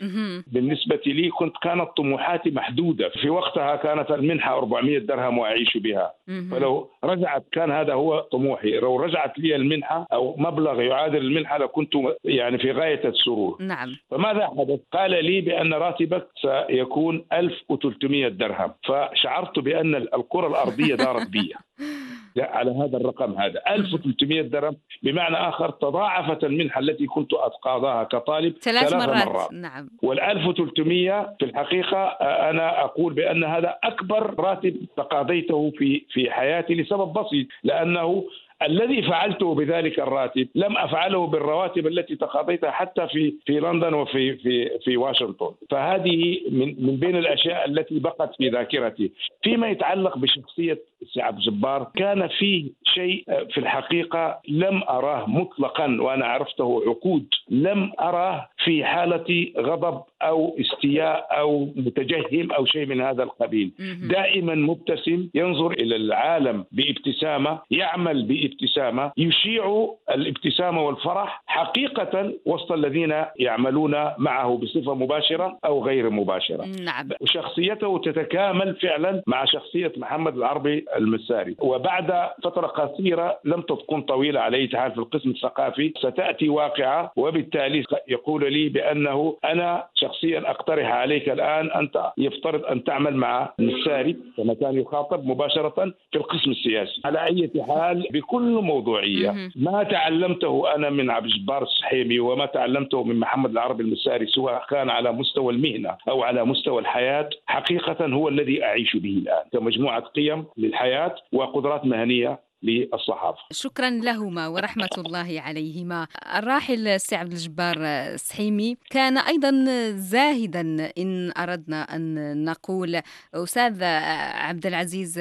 بالنسبة 0.47 1.01
لي 1.07 1.29
كنت 1.31 1.57
كانت 1.63 1.89
طموحاتي 1.97 2.51
محدودة. 2.51 3.09
في 3.09 3.31
وقتها 3.31 3.77
كانت 3.77 4.11
المنحة 4.11 4.59
400 4.59 4.99
درهم 4.99 5.39
وأعيش 5.39 5.77
بها. 5.77 6.13
فلو 6.51 6.91
رجعت 7.05 7.45
كان 7.53 7.71
هذا 7.71 7.95
هو 7.95 8.21
طموحي. 8.21 8.71
لو 8.71 8.97
رجعت 8.97 9.39
لي 9.39 9.57
المنحة 9.57 10.07
أو 10.13 10.37
مبلغ 10.39 10.81
يعادل 10.81 11.19
المنحة 11.19 11.59
لكنت 11.59 11.95
يعني 12.25 12.59
في 12.59 12.73
غاية 12.73 13.09
السرور. 13.09 13.57
نعم. 13.61 13.97
فماذا 14.11 14.47
حدث؟ 14.47 14.81
قال 14.93 15.25
لي 15.25 15.41
بأن 15.41 15.75
راتبك 15.75 16.27
سيكون 16.43 17.25
1300 17.33 18.29
درهم. 18.29 18.73
فشعرت 18.85 19.59
بأن 19.59 19.95
الكرة 19.95 20.47
الأرضية 20.47 20.95
دارت 20.95 21.31
بي. 21.31 21.53
على 22.39 22.71
هذا 22.71 22.97
الرقم 22.97 23.35
هذا. 23.35 23.61
1300 23.69 24.43
درهم 24.43 24.77
بمعنى 25.03 25.37
آخر 25.37 25.71
تضاعفت 25.71 26.45
المنحة 26.45 26.81
التي 26.81 27.07
كنت 27.07 27.35
أتقاضاها 27.35 28.05
كطالب 28.05 28.55
ثلاث, 28.63 28.93
مرات. 28.93 29.27
مرات. 29.27 29.53
نعم. 29.53 29.89
وال 30.03 30.21
1300 30.21 31.37
في 31.39 31.45
الحقيقة 31.45 32.05
أنا 32.51 32.85
أقول 32.85 33.15
بأن 33.15 33.45
هذا 33.45 33.79
أكبر 33.85 34.35
راتب 34.41 34.77
تقاضيته 34.97 35.73
في 35.79 36.03
في 36.11 36.31
حياتي 36.31 36.75
لسبب 36.75 37.13
بسيط 37.13 37.47
لأنه 37.65 38.25
الذي 38.63 39.03
فعلته 39.03 39.55
بذلك 39.55 40.01
الراتب 40.01 40.49
لم 40.55 40.77
أفعله 40.77 41.27
بالرواتب 41.27 41.87
التي 41.87 42.17
تقاضيتها 42.17 42.71
حتى 42.71 43.09
في 43.09 43.35
في 43.47 43.61
لندن 43.61 43.95
وفي 43.95 44.37
في 44.37 44.79
في 44.85 44.97
واشنطن. 44.97 45.55
فهذه 45.71 46.41
من 46.51 46.87
من 46.87 46.97
بين 46.97 47.17
الأشياء 47.17 47.69
التي 47.69 47.99
بقت 47.99 48.35
في 48.37 48.49
ذاكرتي. 48.49 49.13
فيما 49.43 49.69
يتعلق 49.71 50.19
بشخصية 50.19 50.79
سي 51.15 51.23
عبد 51.23 51.39
الجبار 51.39 51.91
كان 51.97 52.29
فيه 52.29 52.71
شيء 52.85 53.25
في 53.51 53.59
الحقيقة 53.59 54.41
لم 54.49 54.83
أراه 54.83 55.31
مطلقا 55.31 55.97
وأنا 56.01 56.27
عرفته 56.27 56.83
عقود 56.87 57.27
لم 57.51 57.93
أراه 58.01 58.49
في 58.65 58.85
حالة 58.85 59.53
غضب 59.59 60.03
أو 60.23 60.57
استياء 60.61 61.27
أو 61.39 61.65
متجهم 61.77 62.53
أو 62.53 62.65
شيء 62.65 62.87
من 62.87 63.01
هذا 63.01 63.23
القبيل. 63.23 63.73
دائما 64.11 64.55
مبتسم 64.55 65.29
ينظر 65.35 65.71
إلى 65.73 65.97
العالم 65.97 66.65
بابتسامة 66.73 67.59
يعمل 67.71 68.23
بابتسامة 68.27 69.13
يشيع 69.17 69.95
الابتسامة 70.11 70.83
والفرح 70.83 71.43
حقيقة 71.47 72.33
وسط 72.47 72.73
الذين 72.73 73.25
يعملون 73.39 73.95
معه 74.19 74.57
بصفة 74.57 74.95
مباشرة 74.95 75.59
أو 75.65 75.85
غير 75.85 76.11
مباشرة. 76.11 76.67
نعم. 76.85 77.09
وشخصيته 77.21 77.99
تتكامل 78.05 78.77
فعلا 78.77 79.23
مع 79.27 79.45
شخصية 79.45 79.93
محمد 79.97 80.37
العربي 80.37 80.85
المساري. 80.97 81.57
وبعد 81.59 82.31
فترة 82.45 82.67
قصيرة 82.67 83.39
لم 83.45 83.61
تكن 83.61 84.03
طويلة 84.03 84.41
على 84.41 84.57
اي 84.57 84.69
حال 84.75 84.93
في 84.93 84.99
القسم 84.99 85.31
الثقافي. 85.31 85.93
ستأتي 85.99 86.49
واقعة 86.49 87.13
وبالتالي 87.17 87.85
يقول 88.09 88.53
لي 88.53 88.69
بأنه 88.69 89.37
أنا 89.45 89.85
شخصيا 89.95 90.51
أقترح 90.51 90.93
عليك 90.93 91.29
الآن 91.29 91.71
انت 91.71 92.13
يفترض 92.19 92.65
أن 92.65 92.85
تعمل 92.85 93.17
مع 93.17 93.53
الساري 93.61 94.17
كما 94.37 94.55
كان 94.55 94.81
يخاطب 94.81 95.27
مباشرة 95.27 95.95
في 96.13 96.19
القسم 96.19 96.51
السياسي. 96.51 97.01
على 97.05 97.25
أي 97.25 97.51
حال 97.69 98.09
بكل 98.11 98.53
موضوعية 98.63 99.51
ما 99.57 99.83
تعلمته 99.83 100.75
أنا 100.75 100.91
من 100.91 101.11
عبد 101.11 101.25
الجبار 101.25 101.63
السحيمي 101.63 102.21
وما 102.21 102.47
تعلمته 102.47 103.05
من 103.05 103.19
محمد 103.19 103.51
العربي 103.51 103.83
المساري 103.83 104.27
سواء 104.27 104.67
كان 104.71 104.91
على 104.91 105.13
مستوى 105.13 105.53
المهنة 105.53 105.97
أو 106.09 106.23
على 106.23 106.45
مستوى 106.45 106.81
الحياة 106.81 107.31
حقيقة 107.47 108.07
هو 108.07 108.29
الذي 108.29 108.65
أعيش 108.65 108.97
به 108.97 109.23
الآن. 109.23 109.43
كمجموعة 109.53 110.01
قيم 110.01 110.45
للحياه 110.77 111.15
وقدرات 111.33 111.85
مهنية. 111.85 112.46
للصحافة. 112.63 113.39
شكرا 113.53 113.91
لهما 113.91 114.49
ورحمة 114.49 114.89
الله 114.99 115.41
عليهما. 115.41 116.07
الراحل 116.37 116.89
السي 116.89 117.17
عبد 117.17 117.33
الجبار 117.33 117.77
السحيمي 117.85 118.77
كان 118.91 119.19
أيضا 119.19 119.65
زاهدا 119.91 120.93
إن 120.99 121.33
أردنا 121.39 121.97
أن 121.97 122.45
نقول 122.45 123.01
أستاذ 123.35 123.85
عبد 123.85 124.67
العزيز 124.67 125.21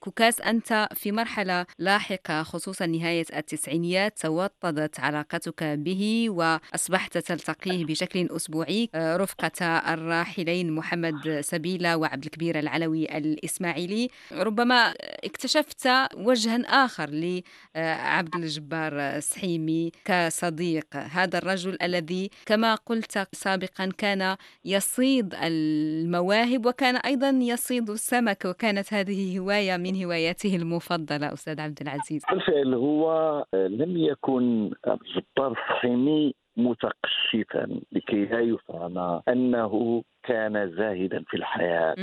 كوكاس 0.00 0.40
أنت 0.40 0.88
في 0.94 1.12
مرحلة 1.12 1.66
لاحقة 1.78 2.42
خصوصا 2.42 2.86
نهاية 2.86 3.26
التسعينيات 3.36 4.18
توطدت 4.18 5.00
علاقتك 5.00 5.64
به 5.64 6.26
وأصبحت 6.30 7.18
تلتقيه 7.18 7.84
بشكل 7.84 8.28
أسبوعي 8.30 8.88
رفقة 8.96 9.66
الراحلين 9.66 10.72
محمد 10.72 11.40
سبيلة 11.40 11.96
وعبد 11.96 12.24
الكبير 12.24 12.58
العلوي 12.58 13.04
الإسماعيلي 13.18 14.08
ربما 14.32 14.94
اكتشفت 15.24 15.88
وجها 16.16 16.56
آخر 16.74 17.10
لعبد 17.10 18.34
الجبار 18.34 18.92
السحيمي 18.92 19.90
كصديق. 20.04 20.96
هذا 20.96 21.38
الرجل 21.38 21.76
الذي 21.82 22.30
كما 22.46 22.74
قلت 22.74 23.28
سابقا 23.32 23.88
كان 23.98 24.36
يصيد 24.64 25.34
المواهب 25.34 26.66
وكان 26.66 26.96
أيضا 26.96 27.28
يصيد 27.28 27.90
السمك 27.90 28.44
وكانت 28.44 28.94
هذه 28.94 29.38
هواية 29.38 29.76
من 29.76 30.04
هواياته 30.04 30.56
المفضلة. 30.56 31.32
أستاذ 31.32 31.60
عبد 31.60 31.80
العزيز. 31.80 32.22
بالفعل 32.30 32.74
هو 32.74 33.04
لم 33.54 33.96
يكن 33.96 34.70
عبد 34.86 35.00
الجبار 35.02 35.52
السحيمي 35.52 36.34
متقشفا 36.56 37.80
لكي 37.92 38.24
لا 38.24 38.40
يفهم 38.40 39.20
أنه 39.28 40.02
كان 40.22 40.74
زاهدا 40.76 41.24
في 41.26 41.36
الحياة. 41.36 41.94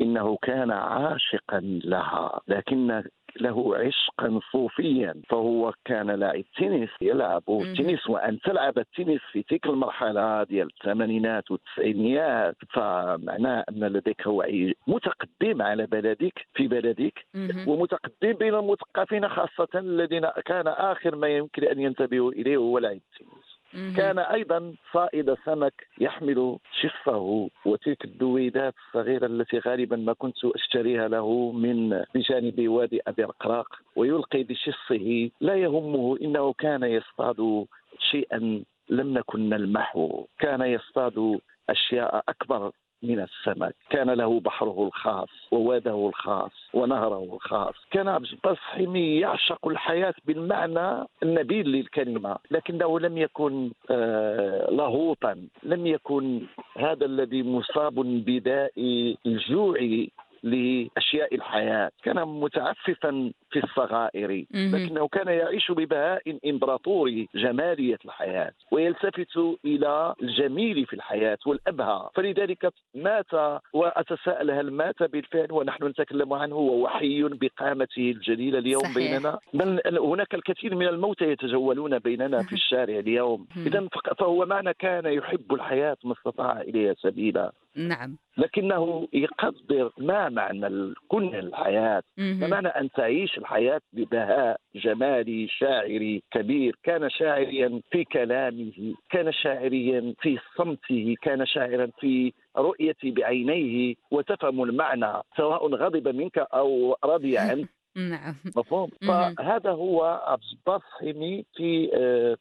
إنه 0.00 0.36
كان 0.42 0.70
عاشقا 0.70 1.60
لها 1.62 2.40
لكن 2.48 3.02
له 3.40 3.76
عشقا 3.76 4.40
صوفيا 4.52 5.14
فهو 5.28 5.72
كان 5.84 6.10
لاعب 6.10 6.44
تنس 6.56 6.88
يلعب 7.00 7.42
التنس 7.48 8.10
وأن 8.10 8.40
تلعب 8.40 8.78
التنس 8.78 9.20
في 9.32 9.42
تلك 9.42 9.66
المرحلة 9.66 10.42
ديال 10.42 10.66
الثمانينات 10.66 11.50
والتسعينيات 11.50 12.56
فمعناه 12.70 13.64
أن 13.68 13.84
لديك 13.84 14.26
وعي 14.26 14.74
متقدم 14.86 15.62
على 15.62 15.86
بلدك 15.86 16.46
في 16.54 16.68
بلدك 16.68 17.26
ومتقدم 17.68 18.32
بين 18.32 18.54
المثقفين 18.54 19.28
خاصة 19.28 19.68
الذين 19.74 20.26
كان 20.44 20.68
آخر 20.68 21.16
ما 21.16 21.28
يمكن 21.28 21.64
أن 21.64 21.80
ينتبهوا 21.80 22.32
إليه 22.32 22.56
هو 22.56 22.78
لعب 22.78 22.96
التنس. 22.96 23.43
كان 23.96 24.18
أيضا 24.18 24.74
صائد 24.92 25.34
سمك 25.34 25.86
يحمل 26.00 26.58
شفه 26.80 27.50
وتلك 27.64 28.04
الدويدات 28.04 28.74
الصغيرة 28.86 29.26
التي 29.26 29.58
غالبا 29.58 29.96
ما 29.96 30.12
كنت 30.12 30.44
أشتريها 30.44 31.08
له 31.08 31.52
من 31.52 32.04
بجانب 32.14 32.68
وادي 32.68 33.00
أبي 33.06 33.24
القراق 33.24 33.68
ويلقي 33.96 34.42
بشصه 34.42 35.30
لا 35.40 35.54
يهمه 35.54 36.18
إنه 36.22 36.52
كان 36.52 36.82
يصطاد 36.82 37.66
شيئا 38.10 38.64
لم 38.88 39.18
نكن 39.18 39.48
نلمحه. 39.48 40.24
كان 40.38 40.62
يصطاد 40.62 41.40
أشياء 41.70 42.24
أكبر 42.28 42.70
من 43.04 43.20
السمك. 43.20 43.74
كان 43.90 44.10
له 44.10 44.40
بحره 44.40 44.86
الخاص 44.86 45.28
وواده 45.50 46.08
الخاص 46.08 46.52
ونهره 46.74 47.34
الخاص. 47.34 47.74
كان 47.90 48.08
عبد 48.08 48.26
الصحيمي 48.46 49.20
يعشق 49.20 49.68
الحياة 49.68 50.14
بالمعنى 50.26 51.06
النبيل 51.22 51.68
للكلمة. 51.68 52.36
لكنه 52.50 53.00
لم 53.00 53.18
يكن 53.18 53.70
آه 53.90 54.70
لهوطا 54.70 55.48
لم 55.62 55.86
يكن 55.86 56.46
هذا 56.76 57.06
الذي 57.06 57.42
مصاب 57.42 57.94
بداء 58.26 58.72
الجوع 59.26 59.76
لأشياء 60.44 61.34
الحياة، 61.34 61.90
كان 62.02 62.28
متعففا 62.28 63.32
في 63.50 63.64
الصغائر، 63.64 64.44
لكنه 64.50 65.08
كان 65.08 65.28
يعيش 65.28 65.70
ببهاء 65.70 66.38
امبراطوري 66.50 67.28
جمالية 67.34 67.98
الحياة، 68.04 68.52
ويلتفت 68.70 69.36
إلى 69.64 70.14
الجميل 70.22 70.86
في 70.86 70.92
الحياة 70.92 71.38
والأبهى، 71.46 72.08
فلذلك 72.14 72.72
مات 72.94 73.60
واتساءل 73.72 74.50
هل 74.50 74.70
مات 74.70 75.02
بالفعل 75.02 75.52
ونحن 75.52 75.86
نتكلم 75.86 76.32
عنه 76.32 76.56
وهو 76.56 76.88
حي 76.88 77.22
بقامته 77.22 78.10
الجليلة 78.10 78.58
اليوم 78.58 78.82
صحيح. 78.82 78.96
بيننا، 78.96 79.38
بل 79.54 79.98
هناك 79.98 80.34
الكثير 80.34 80.74
من 80.74 80.86
الموتى 80.86 81.24
يتجولون 81.24 81.98
بيننا 81.98 82.42
في 82.42 82.52
الشارع 82.52 82.98
اليوم، 82.98 83.46
اذا 83.56 83.88
فهو 84.18 84.46
معنى 84.46 84.74
كان 84.74 85.06
يحب 85.06 85.54
الحياة 85.54 85.96
ما 86.04 86.12
استطاع 86.12 86.60
إليها 86.60 86.94
سبيلا. 86.94 87.52
نعم. 87.76 88.16
لكنه 88.38 89.08
يقدر 89.12 89.92
ما 89.98 90.28
معنى 90.28 90.94
كن 91.08 91.34
الحياة. 91.34 92.02
ما 92.18 92.46
معنى 92.46 92.68
أن 92.68 92.90
تعيش 92.90 93.38
الحياة 93.38 93.80
ببهاء 93.92 94.56
جمالي 94.74 95.48
شاعري 95.48 96.22
كبير؟ 96.30 96.76
كان 96.82 97.10
شاعريا 97.10 97.80
في 97.90 98.04
كلامه 98.04 98.94
كان 99.10 99.32
شاعريا 99.32 100.14
في 100.20 100.38
صمته 100.58 101.14
كان 101.22 101.46
شاعرا 101.46 101.90
في 102.00 102.32
رؤيتي 102.56 103.10
بعينيه 103.10 103.94
وتفهم 104.10 104.62
المعنى 104.62 105.12
سواء 105.36 105.66
غضب 105.74 106.08
منك 106.08 106.38
أو 106.38 106.96
رضي 107.04 107.38
عنك. 107.38 107.68
نعم. 107.96 108.34
مفهوم. 108.56 108.90
فهذا 109.08 109.70
هو 109.70 110.20
الصحيمي 110.68 111.44
في 111.56 111.90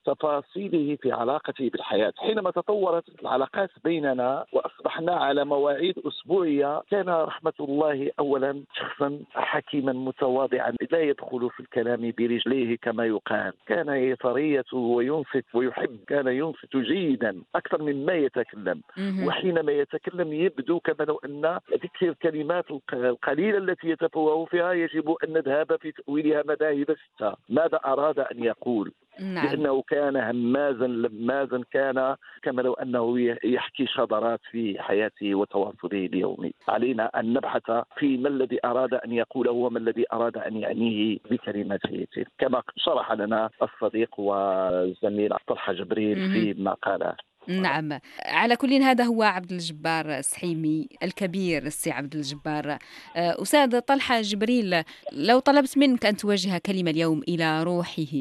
تفاصيله 0.06 0.98
في 1.02 1.12
علاقته 1.12 1.70
بالحياة. 1.70 2.14
حينما 2.18 2.52
تطورت 2.52 3.04
العلاقات 3.22 3.70
بيننا 3.84 4.46
وأصبحنا 4.54 5.14
على 5.16 5.46
مواعيد 5.46 5.96
أسبوعية 6.08 6.82
كان 6.92 7.10
رحمة 7.10 7.54
الله 7.60 8.12
أولا 8.20 8.64
شخصا 8.74 9.20
حكيما 9.34 9.94
متواضعا 9.94 10.74
لا 10.92 11.02
يدخل 11.02 11.50
في 11.50 11.60
الكلام 11.60 12.14
برجليه 12.18 12.78
كما 12.78 13.06
يقال. 13.06 13.54
كان 13.66 13.90
يتريث 13.90 14.74
وينصت 14.74 15.46
ويحب 15.54 15.98
كان 16.08 16.28
ينصت 16.28 16.78
جيدا 16.78 17.42
أكثر 17.56 17.82
مما 17.82 18.14
يتكلم. 18.14 18.82
وحينما 19.28 19.72
يتكلم 19.72 20.34
يبدو 20.34 20.80
كما 20.80 21.06
لو 21.06 21.20
أن 21.26 21.60
ذكر 21.74 22.10
الكلمات 22.10 22.66
القليلة 22.94 23.58
التي 23.58 23.90
يتفوه 23.90 24.46
فيها 24.46 24.74
يجب 24.74 25.16
أن 25.24 25.43
نذهب 25.48 25.80
في 25.82 25.92
تأويلها 25.92 26.44
مذاهب 26.46 26.96
ستة 26.96 27.34
ماذا 27.50 27.80
أراد 27.86 28.20
أن 28.20 28.44
يقول؟ 28.44 28.92
نعم. 29.20 29.46
لأنه 29.46 29.82
كان 29.82 30.18
همازا 30.18 30.88
لمازا 30.88 31.64
كان 31.72 32.16
كما 32.44 32.62
لو 32.62 32.74
أنه 32.74 33.20
يحكي 33.44 33.88
شذرات 33.88 34.40
في 34.52 34.82
حياته 34.82 35.36
وتواصله 35.36 36.06
اليومي 36.06 36.54
علينا 36.68 37.20
أن 37.20 37.34
نبحث 37.34 37.72
في 37.98 38.18
ما 38.18 38.30
الذي 38.30 38.60
أراد 38.66 38.94
أن 38.94 39.12
يقوله 39.12 39.52
وما 39.52 39.80
الذي 39.80 40.06
أراد 40.14 40.38
أن 40.38 40.58
يعنيه 40.58 41.18
بكلماته 41.32 42.08
كما 42.38 42.62
شرح 42.76 43.12
لنا 43.12 43.50
الصديق 43.62 44.20
والزميل 44.20 45.34
طلحة 45.48 45.74
جبريل 45.74 46.16
في 46.16 46.54
ما 46.62 46.74
قاله 46.74 47.16
نعم. 47.48 48.00
على 48.26 48.56
كل 48.56 48.74
هذا 48.74 49.04
هو 49.04 49.24
عبد 49.24 49.52
الجبار 49.52 50.06
السحيمي 50.06 50.88
الكبير 51.04 51.64
السي 51.64 51.92
عبد 51.92 52.16
الجبار. 52.16 52.78
أستاذ 53.16 53.80
طلحة 53.80 54.22
جبريل 54.22 54.84
لو 55.12 55.40
طلبت 55.40 55.78
منك 55.78 56.06
أن 56.06 56.18
توجه 56.18 56.58
كلمة 56.66 56.92
اليوم 56.92 57.22
إلى 57.28 57.64
روحه. 57.64 58.14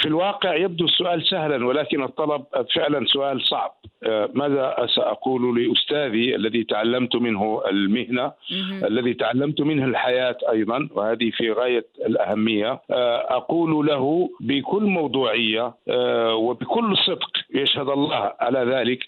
في 0.00 0.06
الواقع 0.06 0.54
يبدو 0.56 0.84
السؤال 0.84 1.26
سهلا 1.30 1.66
ولكن 1.66 2.02
الطلب 2.02 2.44
فعلا 2.74 3.06
سؤال 3.06 3.42
صعب. 3.42 3.74
ماذا 4.34 4.86
سأقول 4.96 5.62
لأستاذي 5.62 6.36
الذي 6.36 6.64
تعلمت 6.64 7.16
منه 7.16 7.62
المهنة؟ 7.70 8.32
الذي 8.84 9.14
تعلمت 9.14 9.60
منه 9.60 9.84
الحياة 9.84 10.36
أيضا 10.50 10.88
وهذه 10.90 11.30
في 11.30 11.52
غاية 11.52 11.86
الأهمية. 12.06 12.80
أقول 13.30 13.86
له 13.86 14.30
بكل 14.40 14.82
موضوعية 14.82 15.74
وبكل 16.34 16.96
صدق 17.06 17.30
يشهد 17.62 17.88
الله 17.88 18.32
على 18.40 18.58
ذلك 18.74 19.06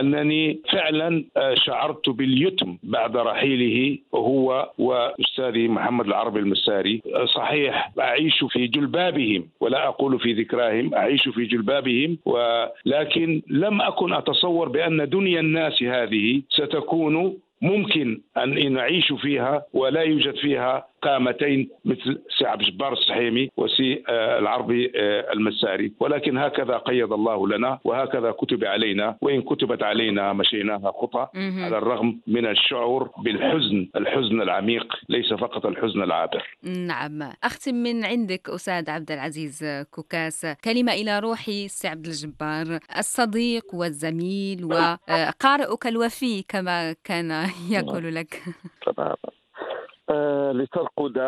أنني 0.00 0.60
فعلا 0.72 1.24
شعرت 1.54 2.08
باليتم 2.08 2.78
بعد 2.82 3.16
رحيله 3.16 3.98
هو 4.14 4.70
وأستاذي 4.78 5.68
محمد 5.68 6.06
العربي 6.06 6.40
المساري. 6.40 7.02
صحيح 7.34 7.90
أعيش 8.00 8.44
في 8.44 8.66
جلبابهم 8.66 9.48
ولا 9.60 9.88
أقول 9.88 10.18
في 10.18 10.32
ذكراهم 10.32 10.94
أعيش 10.94 11.28
في 11.28 11.44
جلبابهم 11.44 12.18
ولكن 12.24 13.42
لم 13.48 13.82
أكن 13.82 14.12
أتصور 14.12 14.68
بأن 14.68 15.08
دنيا 15.08 15.40
الناس 15.40 15.82
هذه 15.82 16.42
ستكون 16.50 17.36
ممكن 17.62 18.20
أن 18.36 18.72
نعيش 18.72 19.12
فيها 19.12 19.62
ولا 19.72 20.00
يوجد 20.02 20.36
فيها 20.36 20.86
قامتين 21.04 21.68
مثل 21.84 22.22
سي 22.38 22.46
عبد 22.46 22.60
الجبار 22.60 22.92
السحيمي 22.92 23.50
وسي 23.56 24.02
آه، 24.08 24.38
العربي 24.38 24.92
آه، 24.96 25.32
المساري. 25.32 25.92
ولكن 26.00 26.38
هكذا 26.38 26.76
قيد 26.76 27.12
الله 27.12 27.48
لنا 27.48 27.78
وهكذا 27.84 28.30
كتب 28.30 28.64
علينا. 28.64 29.16
وإن 29.20 29.42
كتبت 29.42 29.82
علينا 29.82 30.32
مشيناها 30.32 30.92
خطى 31.00 31.26
على 31.36 31.78
الرغم 31.78 32.20
من 32.26 32.46
الشعور 32.46 33.10
بالحزن 33.24 33.88
الحزن 33.96 34.42
العميق 34.42 34.94
ليس 35.08 35.32
فقط 35.32 35.66
الحزن 35.66 36.02
العابر. 36.02 36.42
نعم. 36.62 37.22
أختم 37.44 37.74
من 37.74 38.04
عندك 38.04 38.48
أستاذ 38.50 38.90
عبد 38.90 39.10
العزيز 39.10 39.64
كوكاس. 39.90 40.46
كلمة 40.64 40.92
إلى 40.92 41.18
روحي 41.18 41.68
سي 41.68 41.88
عبد 41.88 42.06
الجبار. 42.06 42.78
الصديق 42.98 43.74
والزميل 43.74 44.64
وقارئك 44.64 45.86
الوفي 45.86 46.42
كما 46.48 46.92
كان 47.04 47.30
يقول 47.76 48.14
لك. 48.14 48.42
آه، 50.10 50.43
لترقد 50.54 51.18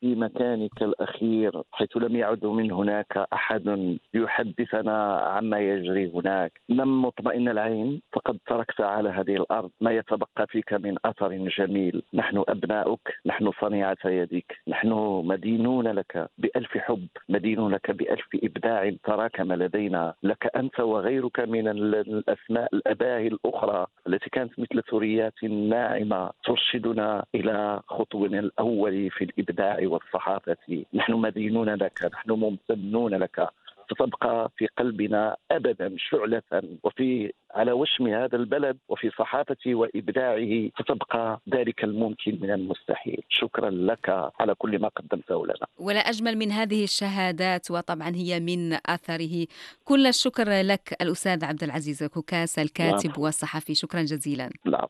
في 0.00 0.14
مكانك 0.14 0.82
الأخير 0.82 1.62
حيث 1.72 1.96
لم 1.96 2.16
يعد 2.16 2.46
من 2.46 2.72
هناك 2.72 3.26
أحد 3.32 3.96
ليحدثنا 4.14 5.16
عما 5.16 5.58
يجري 5.58 6.12
هناك. 6.14 6.60
نم 6.70 7.02
مطمئن 7.02 7.48
العين؟ 7.48 8.02
فقد 8.12 8.38
تركت 8.46 8.80
على 8.80 9.08
هذه 9.08 9.36
الأرض 9.36 9.70
ما 9.80 9.90
يتبقى 9.90 10.46
فيك 10.48 10.72
من 10.72 10.96
أثر 11.04 11.48
جميل. 11.58 12.02
نحن 12.14 12.44
أبناؤك 12.48 13.14
نحن 13.26 13.50
صنيعة 13.60 14.04
يديك. 14.04 14.52
نحن 14.68 14.88
مدينون 15.24 15.88
لك 15.88 16.30
بألف 16.38 16.78
حب 16.78 17.06
مدينون 17.28 17.72
لك 17.72 17.90
بألف 17.90 18.28
إبداع. 18.44 18.92
تراكم 19.04 19.52
لدينا 19.52 20.14
لك 20.22 20.50
أنت 20.56 20.80
وغيرك 20.80 21.40
من 21.40 21.68
الأسماء 21.68 22.68
الأباهي 22.74 23.26
الأخرى 23.26 23.86
التي 24.06 24.30
كانت 24.30 24.58
مثل 24.58 24.82
ثريات 24.90 25.44
ناعمة 25.44 26.30
ترشدنا 26.44 27.24
إلى 27.34 27.80
خطوة 27.88 28.28
الأول 28.74 29.10
في 29.10 29.24
الإبداع 29.24 29.78
والصحافة. 29.82 30.84
نحن 30.94 31.12
مدينون 31.12 31.68
لك 31.74 32.10
نحن 32.12 32.30
ممتنون 32.30 33.14
لك. 33.14 33.48
ستبقى 33.92 34.50
في 34.56 34.66
قلبنا 34.78 35.36
ابدا 35.50 35.94
شعلة 35.98 36.42
وفي 36.82 37.32
على 37.54 37.72
وشم 37.72 38.06
هذا 38.06 38.36
البلد 38.36 38.78
وفي 38.88 39.10
صحافته 39.10 39.74
وإبداعه 39.74 40.70
ستبقى 40.80 41.40
ذلك 41.54 41.84
الممكن 41.84 42.38
من 42.42 42.50
المستحيل. 42.50 43.22
شكرا 43.28 43.70
لك 43.70 44.30
على 44.40 44.54
كل 44.54 44.78
ما 44.78 44.88
قدمته 44.88 45.46
لنا. 45.46 45.66
ولا 45.78 46.00
أجمل 46.00 46.36
من 46.38 46.52
هذه 46.52 46.84
الشهادات 46.84 47.70
وطبعا 47.70 48.08
هي 48.14 48.40
من 48.40 48.72
أثره. 48.86 49.46
كل 49.84 50.06
الشكر 50.06 50.62
لك 50.62 50.96
الأستاذ 51.02 51.44
عبد 51.44 51.62
العزيز 51.62 52.04
كوكاس 52.04 52.58
الكاتب 52.58 53.10
لا. 53.10 53.18
والصحفي. 53.18 53.74
شكرا 53.74 54.02
جزيلا. 54.02 54.50
لا. 54.64 54.88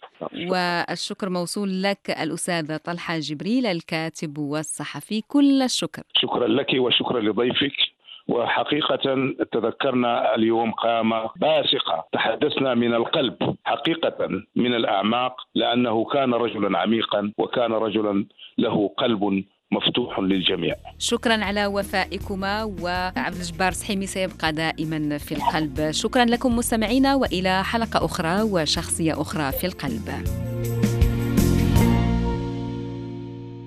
والشكر 0.51 1.29
موصول 1.29 1.83
لك 1.83 2.11
الأستاذ 2.11 2.77
طلحة 2.79 3.19
جبريل 3.19 3.67
الكاتب 3.67 4.39
والصحفي. 4.39 5.21
كل 5.29 5.63
الشكر. 5.63 6.03
شكرا 6.17 6.49
لك 6.49 6.69
وشكرا 6.79 7.21
لضيفك. 7.21 7.94
وحقيقة 8.29 9.35
تذكرنا 9.53 10.35
اليوم 10.35 10.73
قامة 10.73 11.31
باسقة. 11.37 12.05
تحدثنا 12.13 12.75
من 12.75 12.95
القلب 12.95 13.57
حقيقة 13.65 14.29
من 14.57 14.75
الأعماق 14.75 15.37
لأنه 15.55 16.05
كان 16.05 16.35
رجلا 16.35 16.79
عميقا 16.79 17.33
وكان 17.39 17.73
رجلا 17.73 18.27
له 18.59 18.91
قلب 18.97 19.45
مفتوح 19.71 20.19
للجميع. 20.19 20.75
شكرا 20.99 21.45
على 21.45 21.67
وفائكما 21.67 22.65
وعبد 22.65 23.37
الجبار 23.37 23.73
سحيمي 23.73 24.07
سيبقى 24.07 24.53
دائما 24.53 25.19
في 25.19 25.33
القلب. 25.33 25.91
شكرا 25.91 26.25
لكم 26.25 26.57
مستمعينا 26.57 27.15
وإلى 27.15 27.65
حلقة 27.65 28.05
أخرى 28.05 28.43
وشخصية 28.43 29.13
أخرى 29.13 29.53
في 29.53 29.67
القلب. 29.67 30.09